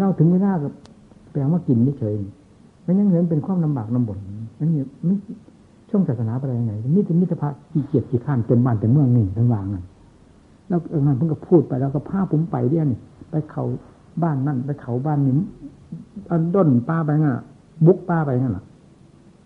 [0.00, 0.72] เราถึงไม่น่ากับ
[1.32, 2.14] แปลว่ากินไม่เฉย
[2.86, 4.18] มันยังเห็นเป็นความลำบากลำบน
[4.58, 5.14] นั่นเนี่ยมิ
[5.92, 9.84] ช่วงศาสนาอะไรยังไงนี่เป็นมิตรภาพขี้เกียจขี้ข้านเต็มบ้านเต็มเมืองนี่ทั้งวางนั่น
[10.68, 12.98] แล้วเอองานเพิ่งก็พูดไปแล้วก็พาผมไปเดี่ยนี่
[13.30, 13.64] ไปเขา
[14.22, 15.32] บ้านนั่นไปเขาบ้านนี้
[16.30, 17.34] อันด้นป้าไปงั้น
[17.86, 18.64] บุกป้าไปงั้นหรอ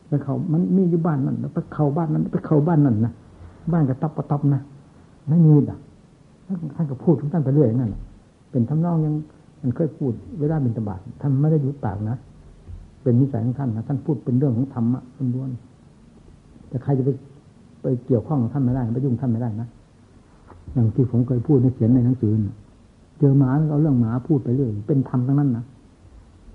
[0.09, 3.12] ไปเขามันมีอยู่บ้านนั่นไปเขาบ้านนั้น ไปเขาบ้านนั่นนะ
[3.72, 4.61] บ้านกระตับกระตับนะ
[5.28, 5.78] ไม่มีอะ
[6.76, 7.94] ท่านก็พูดของท่านไปเรื่อยนั่น
[8.51, 9.14] เป็นทำนองยัง
[9.62, 12.16] มันเคยพูดเวลาบินตบาทท่านไม่ได้หยุดปากนะ
[13.03, 15.01] เป็นนิสัยของท่านนะท่านพูดเป็นเรื่องของธรรมะ
[15.34, 15.51] ล้วน
[16.68, 17.10] แต่ใครจะไป
[17.82, 19.68] ไปเกี่ยวข้องกับท่านไม่ได้ไปยุ่งท่านไม่ได้นะ
[20.72, 22.32] อย่างที่ผมเคยพูดในเขียนในหนังสือ
[23.18, 25.64] เจอหมาเอาเรื่องหมาพูดไปเรื่อยเป็นธรรมทั้งนั้นนะ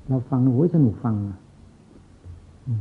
[0.07, 1.15] เราฟังโอ้ยสนุกฟัง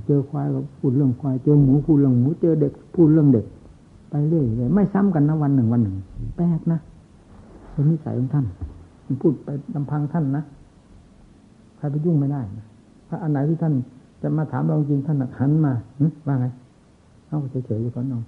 [0.07, 3.45] เจอควายก็พูดเรื่องควาย เจอหมูพูดเรื่องหมู เจอเด็กพูดเรื่องเด็ก
[4.11, 5.97] ไปเรื่อยเลยไม่ซ้ำกันนะวันหนึ่งวันหนึ่ง
[6.37, 6.81] แปลกนะ
[7.73, 8.47] เป็นนิสัยของท่าน
[9.23, 10.45] พูดไปลำพังท่านนะ
[11.77, 12.65] ใครไปยุ่งไม่ได้นะ
[13.09, 13.75] ถ้าอันไหนที่ท่าน
[14.23, 15.73] จะมาถามเราจริงท่านหันมา
[16.27, 16.47] ว่าไง
[17.31, 18.23] เอาเฉยๆอยู่ก่อนน้อง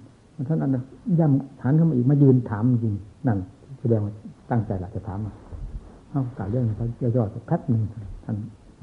[0.49, 0.71] ท่านอัน
[1.19, 2.95] ย่ำหันเข้ามาอีกมายืนถามจริง
[3.27, 3.37] นั่น
[3.79, 4.13] แสดงว่า
[4.51, 5.33] ตั้งใจหลักจะถามมา
[6.09, 7.81] เอากล่าวเรื่องเขาย่อๆแป๊บหนึ่ง
[8.23, 8.35] ท่าน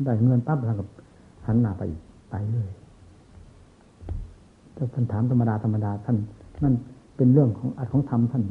[0.04, 0.88] ได้เงินปั๊บท่านกับ
[1.46, 2.00] หันหน้าไปอีก
[2.30, 2.70] ไปเลย
[4.76, 6.16] ถ้าท่านถามธรรมดาธรรมดาท่าน
[6.64, 6.74] นั่น
[7.16, 8.42] เป็นเรื่องของอัดของธรรมท่าน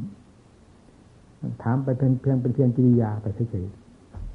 [1.62, 3.66] ถามไปเพียงเพียงเป็นเพียงกิริยาไปเฉย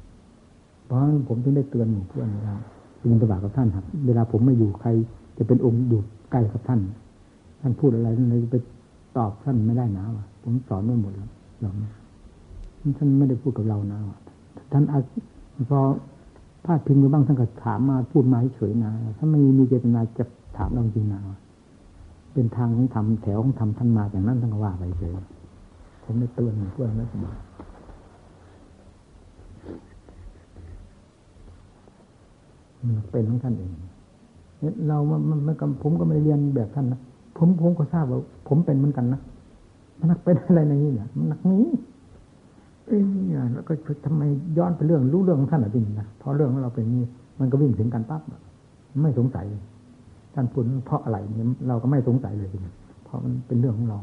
[0.08, 2.54] ๆเพราะผมถึงได้เตือนหมู่เพื่อนว่า
[3.00, 4.88] บินตบากับท่านครับ เวลาผมไม่อยู่ใคร
[5.38, 8.56] จะเป็นองค์อยู่ใกล้กับท่านานพูดอะไรท่านเลยไป
[9.16, 11.74] ตอบท่านไม่ได้นะวะผมสอนไม่หมดแล้วหรอก
[12.98, 14.18] ท่านไม่ได้พูดกับเรานะวะ
[14.72, 14.98] ท่านอา
[15.70, 15.80] พอ
[16.64, 20.24] พาดพิงไปบ้างท่านก็ถามมาพูดมาเฉยนะถ้าไม่มีเจตนาจะ
[20.56, 21.20] ถามเราจริงนะ
[22.32, 25.12] เป็นทางของธรรมแถวของธรรมท่านมาอย่างนั้นท่านก็ว่าไปเฉย
[26.04, 27.26] ผมได้เตือนเพื่อนแล้วสม
[32.96, 33.72] มันเป็นของท่านเอง
[34.88, 37.00] เรามันมันผมก็ไม่เรียนแบบท่านนะ
[37.36, 39.20] ผมผมก็ทราบว่า ผมเป็นเหมือนกันนะ
[39.98, 41.64] มันนักเป็นอะไรในนี้เนี่ยมันนักนี้
[42.86, 43.00] เอ้ย
[43.54, 43.72] แล้วก็
[44.06, 44.22] ทำไม
[44.58, 47.04] ย้อนไปเรื่องรู้เรื่องของท่านอะจริงนะเพราะเรื่องของเราเป็นนี้
[47.40, 48.22] มันก็วิ่งถึงกันปั๊บ
[49.02, 49.46] ไม่สงสัย
[50.34, 52.50] ท่านพูดเพราะอะไรเนี่ยเราก็ไม่สงสัยเลย
[53.04, 53.98] เพราะมันเป็นเรื่องของเรา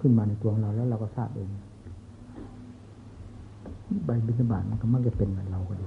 [0.00, 1.48] ขึ้นมาในตัวของเราแล้วเราก็ทราบเอง
[4.04, 5.86] ใบบิณฑบาตมันก็มักจะเป็นเหมือนเราก็ดี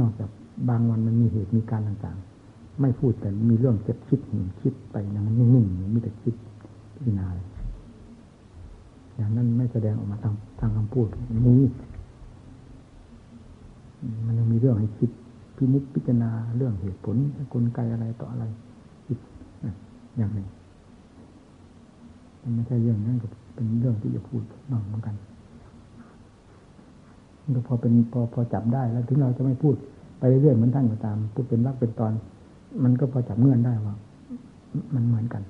[0.00, 0.30] นอกจาก
[0.68, 2.27] บางวันมันมีเหตุมีการต่างๆ
[2.80, 4.20] ไม่พูดแต่มีเรื่องเจ็บคิด
[4.60, 6.34] คิดไปอย่างนั้นนิ่งๆมีแต่คิด
[6.94, 7.26] พิจารณา
[9.16, 11.08] อย่างนั้นไม่แสดงออกมาทางทางคำพูด
[11.46, 11.60] นี้
[14.26, 15.10] มันยังมีเรื่องให้คิด
[15.56, 17.16] พินิจพิจารณาเรื่องเหตุผล
[17.52, 18.44] กลไกอะไรต่ออะไร
[19.06, 19.18] คิด
[20.16, 20.48] อย่างหนึ่ง
[22.42, 25.16] มันไม่ใช่เรื่องนั้นก็เป็นเรื่องที่จะพูดนอกเหมือนกัน
[27.42, 29.74] มันก็พอเป็นพอพอจับได้แล้ว ถึงเราจะไม่พูด
[30.18, 32.12] ไปเรื่อยๆเหมือนท่านก็ตามพูดเป็นรักเป็นตอน
[32.82, 33.94] มันก็พอจับเงื่อนได้ว่า
[34.94, 35.42] มันเหมือนกัน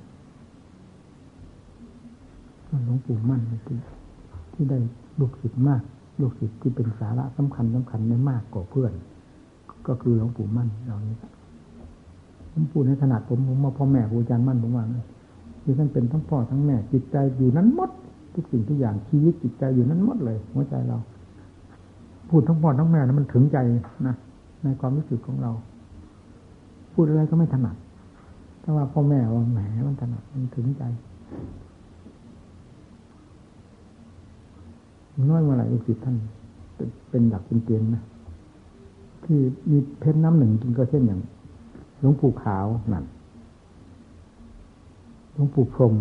[2.84, 3.76] หลวงปู่มั่นที่
[4.54, 4.78] ที่ได้
[5.20, 5.82] ลูกศิษย์มาก
[6.20, 8.92] ลูกศิษย์ที่เป็นสาระสำคัญสำคัญไม่มากกว่าเพื่อน
[9.86, 11.16] ก็คือหลวงปู่มั่นเรานี้
[12.52, 14.84] ผมพูดในขนาดผมผมมาพ่อแม่ครูอาจารย์มั่นผมว่า
[15.62, 17.90] ที่ท่านเป็นทั้งพ่อทั้งแม่ จิตใจอยู่นั้นหมด
[18.34, 20.98] ทุกสิ่งทุกอย่างชีวิตจิตใจอยู่นั้นหมดเลย หัวใจเรา
[22.28, 23.58] พูดทั้งพ่อทั้งแม่นะมันถึงใจ
[24.06, 24.14] นะ
[24.62, 25.52] ในความรู้สึกของเรา
[27.00, 27.76] พูดอะไรก็ไม่ถนัด
[28.62, 30.82] ถ้าว่าพ่อแม่ว่าแหมมันถนัดมันถึงใจ
[35.30, 36.16] น้อยเมื่อไหร่ลูกศิษย์ท่าน
[37.10, 38.02] เป็นหลักเป็นเกณฑ์นะ
[39.24, 39.38] ที่
[39.70, 41.20] มีเพชรน้ำหนึ่งจริงก็เช่นอย่าง
[42.00, 43.04] หลวงปู่ขาวนั่น
[45.32, 45.94] หลวงปู่พรม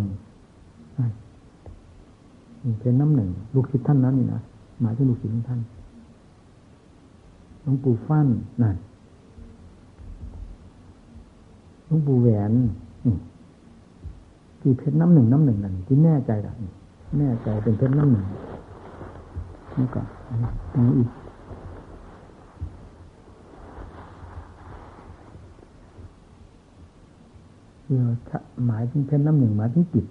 [2.80, 4.41] เพชรน้ำหนึ่งลูกศิษย์ท่านนั้นนี่นะ
[4.82, 5.60] หมายถึงลูกศิษย์ของท่าน
[7.62, 8.28] หลวงปู่ฟั่น
[8.64, 8.78] นั่น
[11.90, 12.52] ลวงปู่แหวน
[14.60, 16.54] ที่เพชรน้ำหนึ่งน้ำหนึ่งนั่นที่แน่ใจละ
[17.20, 18.26] แน่ใจเป็นเพชรน้ำหนึ่ง
[19.78, 20.06] นี่ก่อน
[20.76, 21.10] นี่อีก
[27.86, 27.92] เอ
[28.68, 30.06] หมายถึงเพชรน้ำหนึ่งหมายถึงจิต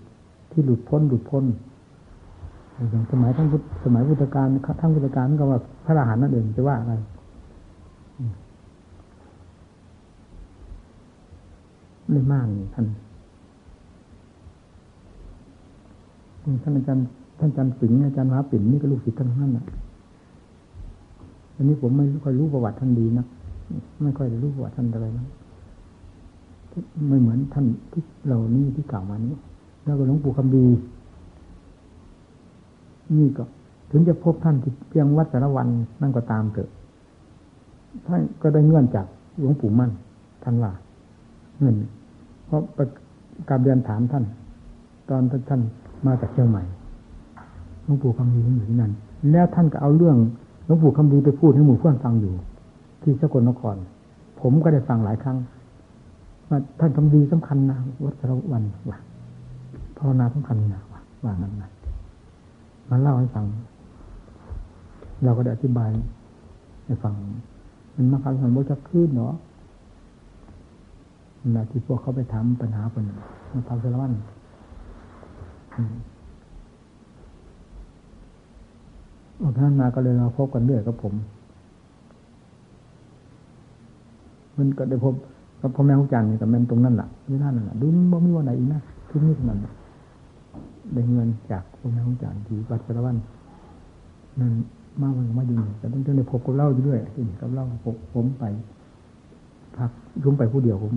[0.51, 1.45] ที่หลุดพ้นหลุดพ้น
[2.91, 3.47] อย่างสมัยทั้ง
[3.85, 4.47] สมัยพุทธกาล
[4.81, 6.95] ทั้งพุทธกาลก็ว่าพระอรหันต์นั่นเองจะว่าอะไร
[12.11, 12.87] ไม่มากท่าน
[16.63, 17.05] ท่านอาจารย์
[17.39, 19.65] ท่านอาจารย์สิงห์อาจารย์มหาปิ่นนี่ก็ลูกศิษย์ท่านนั่นแหละ
[21.57, 23.27] อันนี้ผมไม่ค่อยรู้ประวัติท่านดีนะ
[24.03, 25.27] ไม่ค่อยรู้ประวัติท่านอะไรนะ
[27.09, 29.35] ไม่เหมือนท่านที่เรานี่ที่กล่าวมานี้
[29.85, 30.67] แล้วก็หลวงปู่คำดี
[33.19, 33.45] นี่ก็
[33.91, 35.69] ถึงจะพบท่านที่เพียงวัดสารวัน
[36.01, 36.69] นั่นก็ตามเถอะ
[38.07, 39.07] ท่านก็ได้เงื่อนจาก
[39.39, 39.91] หลวงปู่มั่น
[40.43, 40.73] ท่านว่า
[41.59, 41.77] เงื่อน
[42.47, 42.61] เพราะ
[43.51, 44.25] การเรียนถามท่าน
[45.09, 45.61] ตอนท่าน
[46.07, 46.63] มาจากเชียงใหม่
[47.85, 48.93] หลวงปู่คำดีอยู่ที่นั่น
[49.33, 50.17] แล้วท่านก็เอาเรื่อง
[50.67, 52.35] หลวงปู่คำดีไปพูดให้หมู่เพื่อนฟังอยู่
[53.03, 53.77] ที่สกลนคร
[54.41, 55.39] ผมก็ได้ฟังหลายครั้ง
[56.49, 58.99] ว่าท่านคำดีสำคัญนะวัดสารวันว่า
[59.97, 61.71] ภาวนาสำคัญนะว่าว่างั้นนะ
[62.91, 63.45] มาเล่าให้ฟัง
[65.25, 65.91] เราก็ได้อธิบาย
[66.87, 67.15] ให้ฟัง
[67.95, 69.35] มันมาคำสันบจะขึ้นเนาะ
[71.55, 73.05] นะที่พวกเขาไปถามปัญหาคน
[73.53, 74.13] มาทำสารวัน
[79.41, 81.15] ออกท่านมาก็เลยมาพบกันเรื่อยกับผม
[84.57, 85.15] มันก็ได้พบ
[85.61, 89.59] กับพ่อแม่ของจันนี่กับแม่ตรงนั้นแหละนี่นั่นแหละดูบ่มีวันไหนอีกนะทุกนี้เท่านั้น
[90.93, 93.17] ได้เงินจากพ่อแม่ของจันที่วัดสารวัน
[94.41, 94.53] นั่น
[95.01, 96.99] มากมันมาอยู่แต่ต้องได้พบกับเล่าอยู่ด้วย
[97.41, 97.65] กับเล่า
[98.15, 98.45] ผมไป
[99.77, 99.91] พัก
[100.25, 100.95] รุ่มไปผู้เดียวผม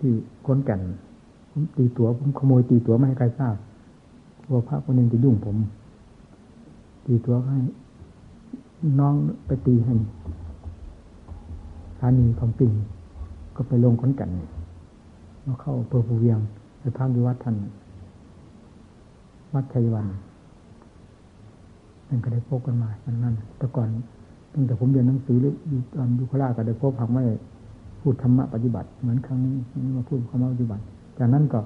[0.00, 0.12] ที่
[0.46, 0.80] ค้นแก่น
[1.50, 3.56] ผมตีตัว ผมขโมยตีตัวไม่ให้ใครทราบ
[4.52, 5.56] ว่าพระคนหนึ่งจะยุ่งผม
[7.06, 7.58] ตีตัวให้
[9.00, 9.14] น้อง
[9.46, 9.94] ไปตีให้
[11.98, 12.72] สานีของปิง
[13.56, 14.30] ก็ไปลงค้นแกัน
[15.42, 16.38] แล้วเข้าเปอร์ภูเวียง
[16.80, 17.56] ไปพักอยู่วัดท่าน
[19.54, 20.06] วัดชัยวัน
[22.08, 23.88] นั่นก็ได้พบกันมาอันนั้น แต่ก่อน
[24.52, 27.22] ตั้งแต่ผมเรียนหนังสือหรือยู่ตอนยุคลาก็ได้พบพักไม่
[28.00, 29.54] พูดธรรมะปฏิบัติ เหมือนครั้งนี้
[29.96, 30.82] มาพูดธรรมะปฏิบัติ
[31.18, 31.60] จากนั้นก็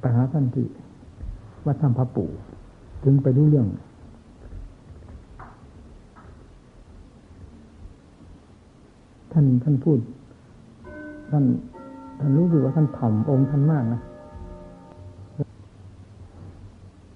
[0.00, 0.66] ไปหาท่านที่
[1.66, 2.30] วัดธรรมพระปู่
[3.02, 3.68] ถึงไปรู้เรื่อง
[9.32, 9.98] ท่านท่านพูด
[11.30, 11.44] ท่าน
[12.18, 14.00] ท่านรู้สึกว่าท่านถ่อมองค์ท่านมากนะ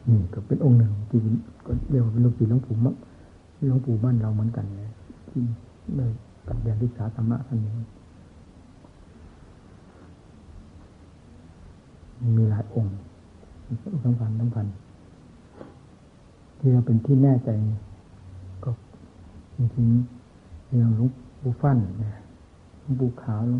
[0.08, 1.18] นี่ก็เป็นองค์หนึ่งที่
[1.66, 2.94] ก็เรียกว่าเป็นลูกศิษย์หลวงปู่มะ
[3.68, 4.90] หลวงปู่บ้านเราเหมือนกันเลย
[5.28, 5.40] ที่
[5.96, 6.06] ได้
[6.48, 7.72] กับเรียนศึกษาธรรมะท่านนี้
[12.36, 12.92] มีหลายองค์
[14.04, 14.66] สำคัญสำคัญ
[16.58, 17.50] ที่เราเป็นที่แน่ใจ
[18.64, 18.70] ก็
[19.56, 21.08] จริงๆเรื่องลวง
[21.40, 21.78] ปู่ฟั่น
[22.82, 23.52] ลวงปู่ขาวล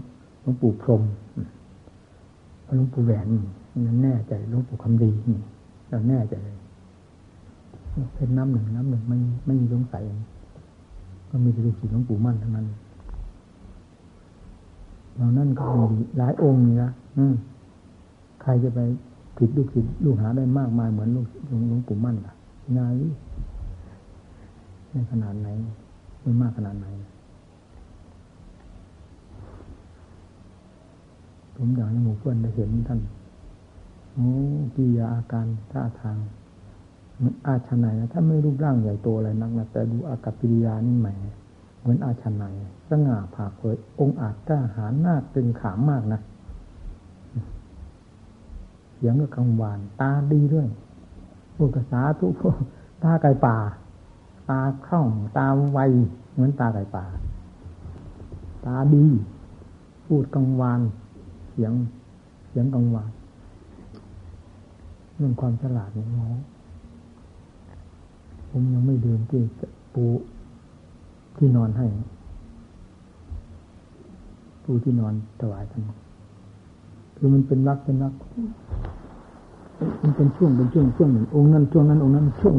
[0.49, 1.03] วงปู่พรม
[2.79, 3.27] ลวงปู่แหวน
[3.87, 5.11] นั่นแน่ใจลวงปู่คำดี
[5.89, 6.57] เราแน่ใจเลย
[8.15, 10.03] เป็นน้ำหนึ่งน้ำหนึ่งไม่ไม่มีสงสัย
[11.31, 12.67] ก็มีลูกศิษย์หลวงปู่มั่นทั้งนั้น
[15.17, 17.35] เรานั่นก็มีหลายองค์นี่นะอืม
[18.43, 18.81] ใครจะไป
[19.37, 21.27] ผิดลูกศิษย์ลูกหาได้มากมายเหมือนลูก
[21.69, 22.35] หลวงปู่มั่นล่ะ
[22.77, 23.13] งานนี้
[24.91, 25.49] ในขนาดไหน
[26.23, 26.87] ไม่มากขนาดไหน
[31.57, 33.01] ผมอยากให้หมู่เพื่อนได้เห็นท่าน
[34.13, 34.29] โอ้
[34.75, 36.17] กิยาอาการท่าทาง
[37.23, 41.15] มันอาชนายนะถ้าไม่รูปร่างใหญ่โตอะไรนักนะแต่ดูอากับปิริยานี่ใหม่
[41.81, 42.55] เหมือนอาชนาย
[42.89, 46.21] สง่าผ่าเผยองค์อาจกล้าหาญหน้าตึงขามมากนะ
[49.05, 50.69] สียงก็กังวาน ตาดีด้วย
[51.55, 52.33] พูดภาษาทุก
[53.03, 53.57] ตาไก่ป่า
[54.49, 55.79] ตาคล่อง ตาไว
[56.33, 57.05] เหมือนตาไก่ป่า
[58.67, 59.07] ตาดี
[60.07, 60.81] พูดกังวาน
[61.51, 61.73] เสียง
[62.49, 63.11] เสียงกังวาน
[65.15, 66.37] เรื่องความฉลาดของน้อง
[68.51, 69.43] ผมยังไม่เดินที่
[69.95, 70.05] ปู
[71.37, 71.87] ที่นอนให้
[74.65, 75.83] ปูที่นอนถวายท่าน
[77.17, 78.15] คือมันเป็นรักเป็นรัก
[80.03, 82.55] มันเป็นช่วงเป็นช่วงช่วงหนึ่งองค์นั้นช่วงนั้นองค์นั้นช่วง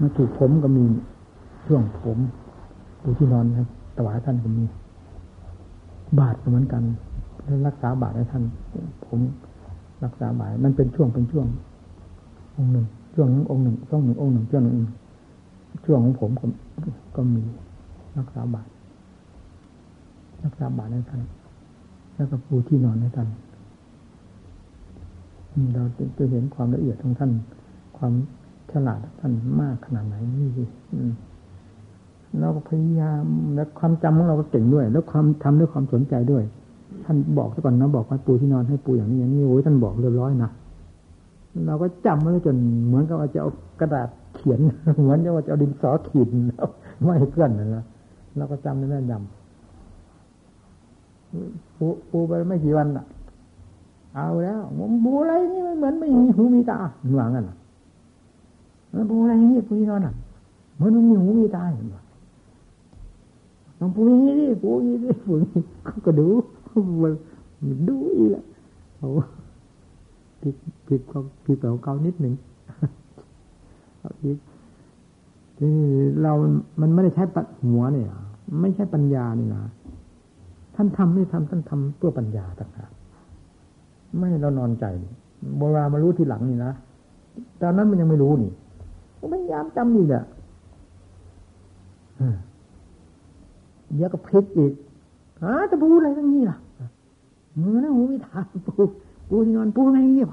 [0.00, 0.84] มาถูกผมก็มี
[1.66, 2.18] ช่วงผม
[3.02, 4.64] ปูที่นอนครับถวายท่านก็มี
[6.18, 6.82] บาทเหมือนกัน
[7.66, 8.42] รักษาบาตรให้ท่าน
[9.06, 9.18] ผม
[10.04, 11.46] รักษาบาตรมันเป็นช่วงเป็นช่วง
[12.56, 14.88] องค์หนึ่งช่วงองค์หนึ่งช่วงหนึ่งองค์หนึ่งช่วงหนึ่ง
[15.84, 16.46] ช่วงของผมก็
[17.16, 17.42] ก็มี
[18.18, 18.70] รักษาบาตร
[20.44, 21.22] รักษาบาตรให้ท่าน
[22.14, 23.28] แล้วก็ปูที่นอนให้ท่าน
[25.74, 25.84] เรา
[26.18, 27.30] จะเห็นความละเอียดของท่าน
[27.98, 28.12] ความ
[28.72, 30.64] ฉลาดท่านมากขนาดไหนนี่สิ
[32.40, 36.42] เราพยายามและความจำของเราก็เก่งด้วย แล้วความทำด้วยความสนใจด้วย
[37.04, 40.50] ท่านบอกซะก่อนนะบอกว่าปูที่นอนให้ปูอย่างนี้อย่างนี้โอ้ยท่านบอกเรียบร้อยนะ
[41.66, 43.50] เราก็จำไว้จนเหมือนกับว่าจะเอา
[43.80, 44.60] กระดาษเขียน
[45.02, 46.66] เหมือนกับว่าจะเอาดินสอขีดแล้ว
[47.04, 47.84] ไม่ให้เพื่อนนั่นละ
[48.36, 49.24] เราก็จำได้แม่นยำ
[51.76, 53.04] ปูปูไปไม่กี่วันอะ
[54.16, 54.60] เอาแล้ว
[55.04, 56.78] ปูอะไรนี่มันเหมือนไม่มีหูมีตา
[57.16, 57.56] หวังกันอะ
[58.92, 60.14] แล้วปูอะไรนี่ปูที่นอนอะ
[60.74, 62.02] เหมือนมันมีหูมีตาเห็นป่ะ
[63.80, 65.32] ลองปูอย่างนี้ดิปูอย่างนี้ดิปู
[66.06, 66.26] ก็ดู
[67.02, 67.12] มัน
[67.88, 68.44] ดูอีล้ว
[68.96, 69.08] เขา
[70.42, 70.54] ผิด
[70.88, 72.34] ผิดเขาผิดของเขานิดหนึ่ง
[74.00, 74.30] เอาอี
[76.22, 76.32] เรา
[76.80, 78.08] มันไม่ได้ใช้ปัดหัวเนี่ย
[78.60, 79.62] ไม่ใช่ปัญญานี่นะ
[80.74, 82.90] ท่านทำไม่ทำท่านทำเพื่อปัญญาต่างหาก
[84.18, 84.84] ไม่เรานอนใจ
[85.58, 86.72] โบราณมารู้ทีหลังนี่นะ
[87.60, 88.52] ตอนนั้นมันยังไม่รู้นี่
[89.18, 90.24] ก็พยายามจำอีกอะ
[93.94, 94.72] เดี๋ยวก็พลิกอีก
[95.42, 96.56] หาจะปูอะไรตั้งนี้ล่ะ
[97.60, 98.72] มือนะหูไม่ทานปู
[99.28, 100.28] ปูที่นอนปูไงเงี้ย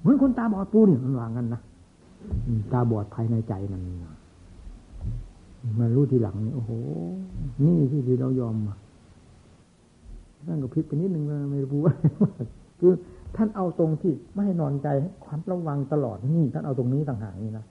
[0.00, 1.60] เหมือนคนตาบอดปูนี่มันวางกันนะ
[2.72, 3.82] ตาบอดภายในใจมัน
[5.78, 6.70] มารู้ทีหลังนี่โอ้โห
[7.64, 8.74] นี่ที่ที่เรายอมมา
[10.46, 11.94] ท่านก็พลิกไปนิดนึงไม่รู้ว่า
[12.86, 12.96] คือ
[13.36, 14.88] ท่านเอาตรงที่ไม่ให้นอนใจ
[15.24, 17.64] ความระวังตลอดนี่ท่านเอาตรงนี้ต่างหากนี่นะ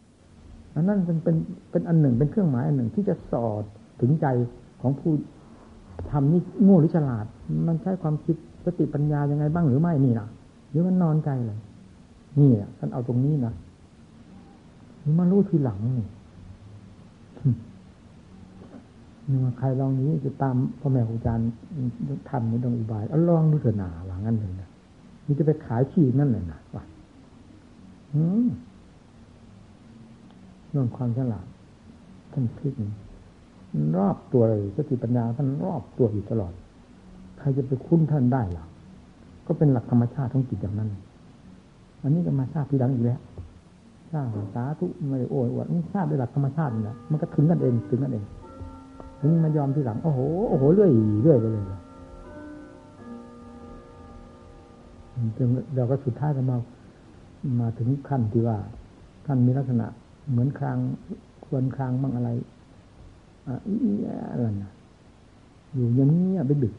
[0.76, 1.36] อันนั้นเป็นเป็น
[1.72, 3.64] เป็นอันหนึ่งเป็นเครื่องหมายอันหนึ่งที่จะสอด
[4.02, 4.28] ถึงใจ
[4.82, 5.12] ของผู้
[6.12, 7.26] ทำนี่โง่หรือฉลาด
[7.68, 8.36] มันใช้ความคิด
[8.66, 10.28] สติปัญญายังไงบ้างหรือไม่นี่นะ
[10.70, 11.60] หรือมันนอนใจเลย
[12.40, 13.54] นี่ท่านเอาตรงนี้นะ
[15.04, 16.08] นี่มารู้ทีหลังนี่
[19.30, 21.48] นี่ว่าใครลองนี้จะตามพ่อแม่ครูอาจารย์
[22.30, 24.70] ทำไม่ต้องอุบายเอาลองดูเถอะหนาหลังนั้นเลยนะ
[25.26, 26.84] นี่จะไปขายขี้นั่นเลยนะว่า
[30.70, 31.46] เรื่องความฉลาด
[32.34, 32.74] ท่านพิก
[33.98, 36.54] รอบตัวเลยสติปัญญาท่านรอบตัวอยู่ตลอด
[37.40, 38.66] ใครจะไปคุ้นท่านได้หรอ
[39.48, 40.90] ก็เป็นหลักธรรมชาติของจิตอย่างนั้น
[42.02, 43.20] อันนี้ก็มาทราบทีหลังอีกแล้ว
[44.12, 48.24] ทราบสาธุไม่ได้โอ้ยอวดนี่ทราบด้วยหลักธรรมชาตินี่แหละมันก็ถึงกันเองถึงกันเอง
[49.22, 50.20] ถึงมายอมทีหลังโอ้โห
[50.50, 50.92] โอ้โหเรื่อย
[51.24, 51.64] เรื่อยไปเลย
[55.76, 56.58] เราก็สุดท้ายก็มา
[57.60, 58.58] มาถึงขั้นที่ว่า
[59.26, 59.86] ท่านมีลักษณะ
[60.30, 60.78] เหมือนคราง
[61.46, 62.30] ควรครางบ้างอะไร
[64.32, 64.72] อะไรนะ
[65.74, 66.74] อยู่อย่างนี้ไปดึก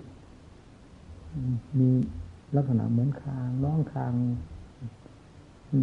[1.78, 1.88] มี
[2.56, 4.12] ลักษณะเหมือนคางร้องคาง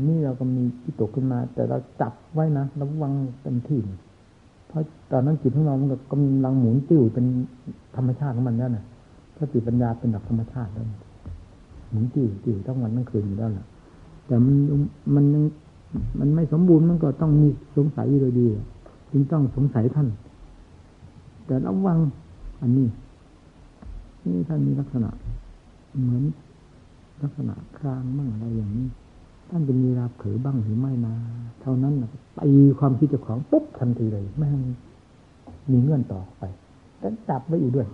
[0.08, 3.80] นี่เราก็มีที่ตกขึ้นมา แต่เราจับไว้นะระวังเต็มที่
[4.68, 4.82] เพราะ
[5.12, 7.26] ตอนนั้นจิตของเรามันกำลังหมุนติ้วเป็น
[7.96, 8.86] ธรรมชาติของมันแล้วนะ
[9.34, 10.86] เพราะจิตปัญญาเป็นหลักธรรมชาติแล้ว
[11.92, 13.66] หมุนติ้วติ้วทั้งวันทั้งคืนอยู่แล้วแหละ
[14.28, 14.56] แต่มัน
[15.16, 15.26] มัน
[16.20, 18.48] มันไม่สมบูรณ์มันก็ต้องมีสงสัยอยู่โดยดี
[19.12, 20.08] จึงต้องสงสัยท่าน
[21.46, 21.98] แต่ระวัง
[22.62, 22.88] อันนี้
[24.26, 25.10] นี่ท่านมีลักษณะ
[26.02, 26.24] เหมือน
[27.24, 28.88] ลักษณะคลางบ้างอะไรอย่างนี้
[29.50, 31.16] ท่านจะมีราบเผยบ้างหรือไม่นะ
[31.62, 34.48] เท่านั้นนะตีความคิดเจ้าของปุ๊บทันทีเลยไม่
[35.72, 36.44] มีเงื่อนต่อไป
[37.00, 37.88] แต่จับไว้อยู่ด้วย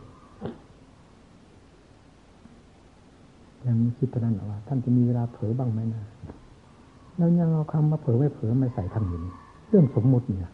[3.67, 6.03] ยังคิดตอนนั้นว่า ท่านจะมีเวลาเผยบ้างไหมนะ
[7.17, 9.19] แล้วยังเอาคำมาเผยไม่เผยไม่ใส่ทำอยู่
[9.69, 10.51] เรื่องสมมุติเนี่ย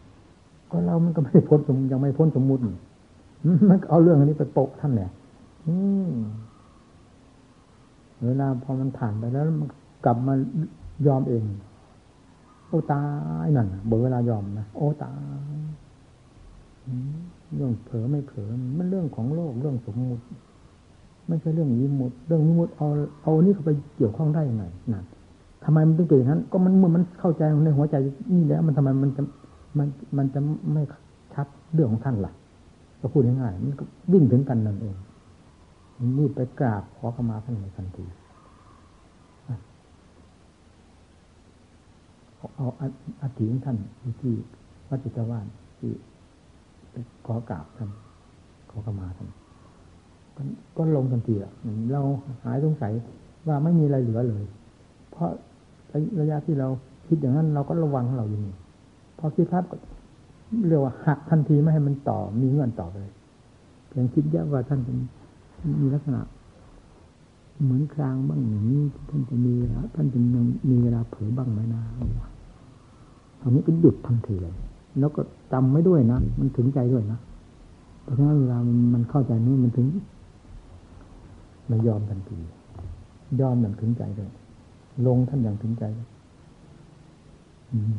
[0.70, 2.62] ก็เรามันก็ไม่พ้นสมยังไม่พ้นสมมุติ
[3.68, 5.10] มันเอาเรื่องอันนี้ไปโปะท่านเนี่ย
[8.26, 9.68] เวลาพอมันผ่านไปแล้วมัน
[10.04, 10.34] กลับมา
[11.06, 11.42] ยอมเอง
[12.68, 13.02] โอ้ตา
[13.44, 15.56] ยนั่นเบื่อเวลายอมนะโอ้ตาย
[17.54, 18.48] เรื่องเผลอไม่เผลอ
[18.78, 20.24] มันเรื่องของโลกเรื่องสมมุติ
[21.28, 22.88] ไม่ใช่เรื่องวิมุตเรื่องวิมุตเอา
[23.22, 25.04] เอานี้เข้าไปเกี่ยวข้องได้ยังไงนั่น
[25.64, 27.94] ทำไมมันต้องเป็นอย่างนั้น ก็มันเมื่อมันเข้าใจในหัวใจ
[28.34, 29.22] นี่แล้ว มันทำไมมันจะ
[29.78, 30.40] มันมันจะ
[30.72, 30.82] ไม่
[31.34, 32.32] ชัดเรื่องของท่านล่ะ
[33.00, 34.96] ก็พูดง่ายๆมันก็วิ่งถึงกันนั่นเอง
[36.18, 38.04] นี่ไปกราบขอขมาท่านในทันที
[42.56, 42.68] เอา
[43.22, 43.76] อาถิของท่าน
[44.20, 44.32] ที่
[44.88, 45.46] วัดจิตวาน
[45.78, 45.92] ที่
[47.26, 47.90] ขอกราบท่าน
[48.70, 49.28] ขอขมาท่าน
[50.76, 51.52] ก็ลงทันทีอะ
[51.92, 52.02] เรา
[52.44, 52.92] หายสงสัย
[53.46, 54.44] ว่าไม่มีอะไรเหลือเลย
[55.10, 55.30] เพราะ
[56.20, 56.68] ระยะที่เรา
[57.08, 58.54] คิดอย่างนั้น เราก็ระวังของเราอยู่นี่
[59.18, 59.64] พอคิดพับ
[60.68, 63.08] เรียกว่าหักทันทีไม่ให้มันต่อมีเงื่อนต่อเลย
[63.88, 64.96] เพียงคิดแยกว่าท่านเป็น
[65.82, 66.20] มีลักษณะ
[67.62, 68.80] เหมือนคลางบ้างอย่างนี้
[69.10, 70.18] ท่านจะมีแล้วท่านจะ
[70.70, 71.82] มีเวลาเผยบ้างไหมนะ
[73.40, 74.54] ตอนนี้ก็หยุดทันทีเลย
[74.98, 75.20] แล้วก็
[75.52, 77.18] จำไม่ด้วยนะมันถึงใจด้วยนะ
[78.02, 78.58] เพราะฉะนั้นเวลา
[78.94, 79.86] มันเข้าใจนี่มันถึง
[81.70, 82.38] มันยอมทันที
[83.40, 84.30] ยอมอย่างถึงใจเลย
[85.06, 86.08] ลงท่านอย่างถึงใจเลย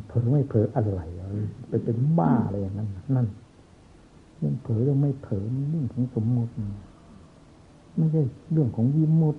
[0.06, 1.00] เผลอไม่เผลออะไร
[1.68, 3.26] ไปเป็นบ้าอะไรอย่างนั้นนั่น
[4.38, 6.52] เรื่องเผลอเรื่องไม่เผลอเรื่องของสมมติ
[7.96, 9.36] ไม่ใช่เรื่องของยิมุด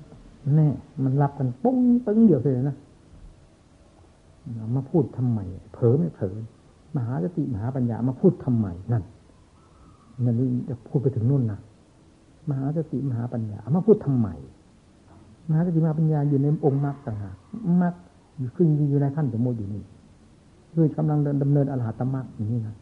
[0.55, 0.69] แน่
[1.03, 2.77] มันรับกันปุ้งตึงเดียวเลยนะ
[4.75, 5.39] มาพูดทำไม
[5.73, 6.35] เผลอไม่เผลอ
[6.95, 9.03] มหาสติมหาปัญญามาพูดทำไมนั่น
[10.25, 10.35] นั่น
[10.69, 11.59] จะพูดไปถึงนู่นนะ
[12.49, 14.27] มหาสติมหาปัญญามาพูดทำไม
[15.49, 17.35] มหาสติมหาปัญญาอยู่ในองค์มรรคต่างหาก
[17.81, 17.93] มรรค
[18.37, 19.83] อยู่ขึ้นอยู่ในขั้นสมมติอยู่นี่
[20.73, 22.75] คือกำลังดำเนินอรหัตมรรคอย่างนี้นะ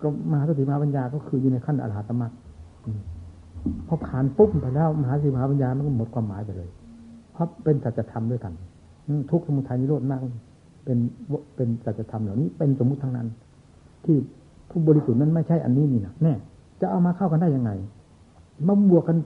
[0.00, 2.32] ก็มหาสติมหาปัญญาก็คืออยู่ในขั้นอรหัตมรรค
[3.88, 6.68] พอขานปุ๊บไปแล้วมหาสีมหาปัญญามันก็หมดความหมายไปเลย
[7.32, 8.52] เพราะเป็นสัจธรรมด้วยกัน
[9.30, 10.20] ทุกสมุทัยนิโรธมาก
[10.84, 10.98] เป็น
[11.56, 13.28] เป็นสัจธรรมเหล่านี้เป็นสมมุติทั้งนั้น
[14.04, 14.16] ที่
[14.74, 16.34] ผู้บริสุทธิ์นั้นไม่ใช่อันนี้นี่นะแน่
[16.80, 17.70] จะเอามาเข้ากันได้ยังไง
[18.66, 19.16] มาบวกกัน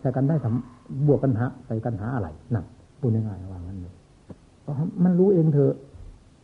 [0.00, 2.64] ใส่กันได้ทำบวกกันหาใส่กันหาอะไรนั่น
[3.00, 3.94] พูดง่ายๆว่างั้นเลย
[5.04, 5.74] มันรู้เองเถอะ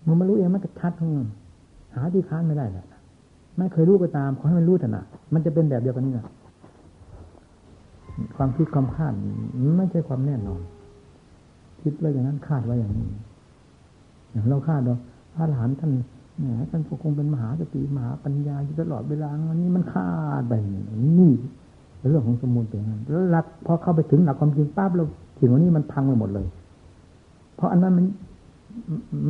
[0.07, 1.29] มันไม่รู้เองมันก็ชัดทั้งนั้น
[1.95, 2.87] หาที่ค้านไม่ได้แหละ
[3.59, 5.05] ไม่เคยรู้ก็ตามขอให้มันรู้เถอะนะ
[5.35, 6.27] มันจะเป็นแบบเดียวกันนี่นะ
[8.37, 9.13] ความคิดความคาด
[9.79, 10.61] ไม่ใช่ความแน่นอน
[11.83, 13.07] คิดไว้อย่างนั้นคาดไว้อย่างนี้
[14.31, 14.99] อย่างเราคาดว่า
[15.35, 15.93] พระหลานท่าน
[16.39, 20.09] เนี่ยท่านคงเป็นมหาสติมหาปัญญาอยู่ตลอดเวลาอันนี้มันคา
[20.41, 20.53] ดไป
[21.21, 21.33] นี่
[22.11, 25.05] เรื่องของสมุนเป็นงั้นแล้วหลักพอเข้าไปถึงหลักความจริงปั๊บเรา
[25.39, 26.47] สิ่งนี้มันพังไปหมดเลย
[27.57, 28.05] เพราะอันนั้นมัน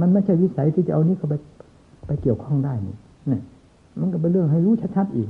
[0.00, 1.34] มันไม่ใช่วิสัยที่จะเอานี้เข้าไป
[2.06, 2.96] ไปเกี่ยวข้องได้นี่
[3.28, 3.42] เนี่ย
[4.00, 5.26] มันก็เป็นเรื่องให้รู้ชัดๆอีก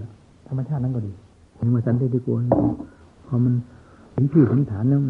[0.48, 1.12] ธรรมชาตินั้นก็ดี
[1.56, 2.36] ผมมาสันติที่กลัว
[3.26, 3.54] พอมัน
[4.14, 5.00] ถึงที่ถึงฐานแล้ว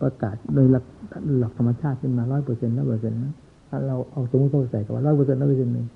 [0.00, 0.84] ประกาศโดยหลัก
[1.40, 3.34] หลักธรรมชาติขึ้นมาร้อยเปอร์เซ็นต์ร้อยเปอร์เซ็นต์นะ
[3.74, 5.86] ถ้าเราเอาสมมติใส่กับว่าร้อยเปอร์เซ็นต์ร้อยเปอร์เซ็นต์เลย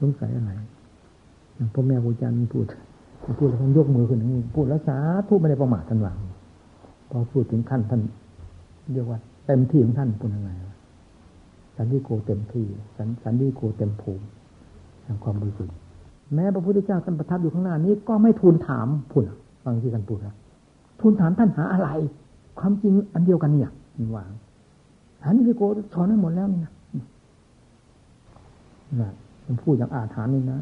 [0.00, 0.50] สงสัยอะไร
[1.54, 2.66] อย่างพ่อแม่ครูอาจารย์พูด
[3.38, 4.96] พูดแล้วท่านยกมือขึ้นอย่างนี้พูดแล้วสา
[5.28, 6.18] ธุไม่ได้ประมาทท่านหวัง
[7.10, 8.00] พอพูดถึงขั้นท่าน
[8.92, 10.50] เรียกว่าเต็มที่ของท่านพูดยังไง
[11.76, 12.66] สันติโกเต็มที่
[12.96, 14.24] สันสันติโกเต็มภูมิ
[15.04, 15.74] แห่งความบริสุทธิ์
[16.34, 19.24] แม้พระพุทธเจ้าท่านประทับอยู่ข้างหน้านี้ก็ไม่ทูลถามพุ่น
[19.64, 20.36] ฟังที่ท่านพูดนะ
[21.00, 21.88] ทูลถามท่านหาอะไร
[22.58, 23.70] ความจริงอันเดียวกันเนี่ย
[24.12, 24.30] หวัง
[25.22, 25.62] สันติโก
[25.94, 26.72] สอนให้หมดแล้วนี่นะ
[29.00, 29.10] นะ
[29.44, 30.60] ผมพูดอย่างอาถรรพ์นี่นะ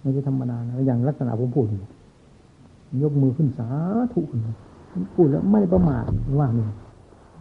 [0.00, 1.66] ไม่ใช่ธรรมดานะอย่างลักษณะผมพูด
[3.02, 3.68] ยกมือขึ้นสา
[4.12, 4.40] ธุขึ้น
[5.14, 6.04] พูดแล้วไม่ประมาท
[6.38, 6.66] ว่านี่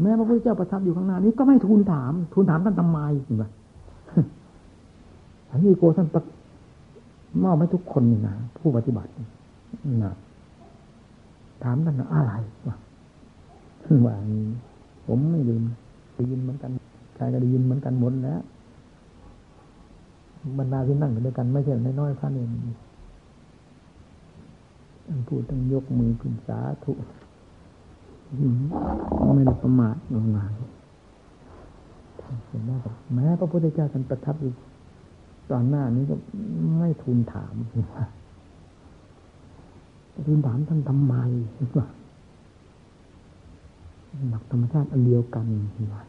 [0.02, 3.44] แม้พระพุทธเจ้าประทับอยู่ข้างหน้านี้ก็ไม่ทูลถาม ทูลถามท่านทำไมเห็นไหม
[5.50, 6.08] อันนี้โกท่าน
[7.44, 9.10] มอบให้ทุกคนนี่นะผู้ปฏิบัติ
[10.04, 10.14] นะ
[11.64, 12.34] ถามท่านอะไร
[12.68, 12.76] วะ
[14.06, 14.16] ว่า
[15.08, 15.64] ผมไม่ลืม
[16.14, 16.72] ได้ยินเหมือนกัน
[17.16, 18.42] ใครก็ได้ยินเหมือนกันหมดแล้ว
[20.58, 22.50] บรรดาที่นั่งอยู่ด้วยกันไม่ใช่น้อยๆท่านเอง
[25.08, 26.92] ท่านพูดต้องยกมือขึ้นสาธุ
[29.36, 29.96] ไม่ได้ประมาท
[30.36, 30.52] งาน
[32.48, 34.52] เห็นไหมครับแม้พระพุทธเจ้าท่านประทับอยู่
[35.52, 36.16] ตอนหน้านี้ก็
[36.80, 37.54] ไม่ทูลถาม
[37.94, 38.06] ว่า
[40.28, 41.16] ทูลถามท่านทำไม
[41.78, 41.86] ว่า
[44.30, 45.46] หลักธรรมชาติอันเดียวกัน
[45.94, 46.04] ว่า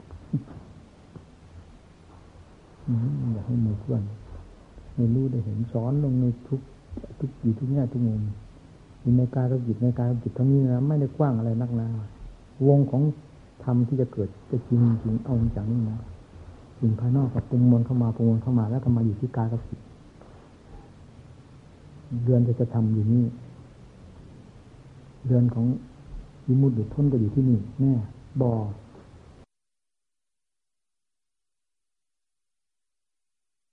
[3.32, 4.02] อยากให้มู่เพื่อน
[5.00, 6.60] ไม่รู้ได้เห็นสอนลงในทุก
[7.18, 8.20] ทุกอยู่ทุกแง่ทุกมุม
[9.00, 11.88] อยู่ในกายกับจิตในกายกับจิตทั้งนี้นะไม่ได้กว้างอะไรนักนา
[12.68, 13.02] วงของ
[13.64, 15.98] ธรรมที่จะเกิดจะจริงจริงเอาจากนี้นะ
[16.80, 19.80] สิ่งภายนอกกับปรุงมนเข้ามาปรุงมนเข้ามาแล้วก็มาอยู่ที่กายกับจิต
[22.24, 23.24] เดือนจะจะทำอยู่นี่
[25.26, 25.66] เดือนของ
[26.46, 27.92] วิมุตติพ้นก็อยู่ที่นี่แน่
[28.40, 28.52] บ่อ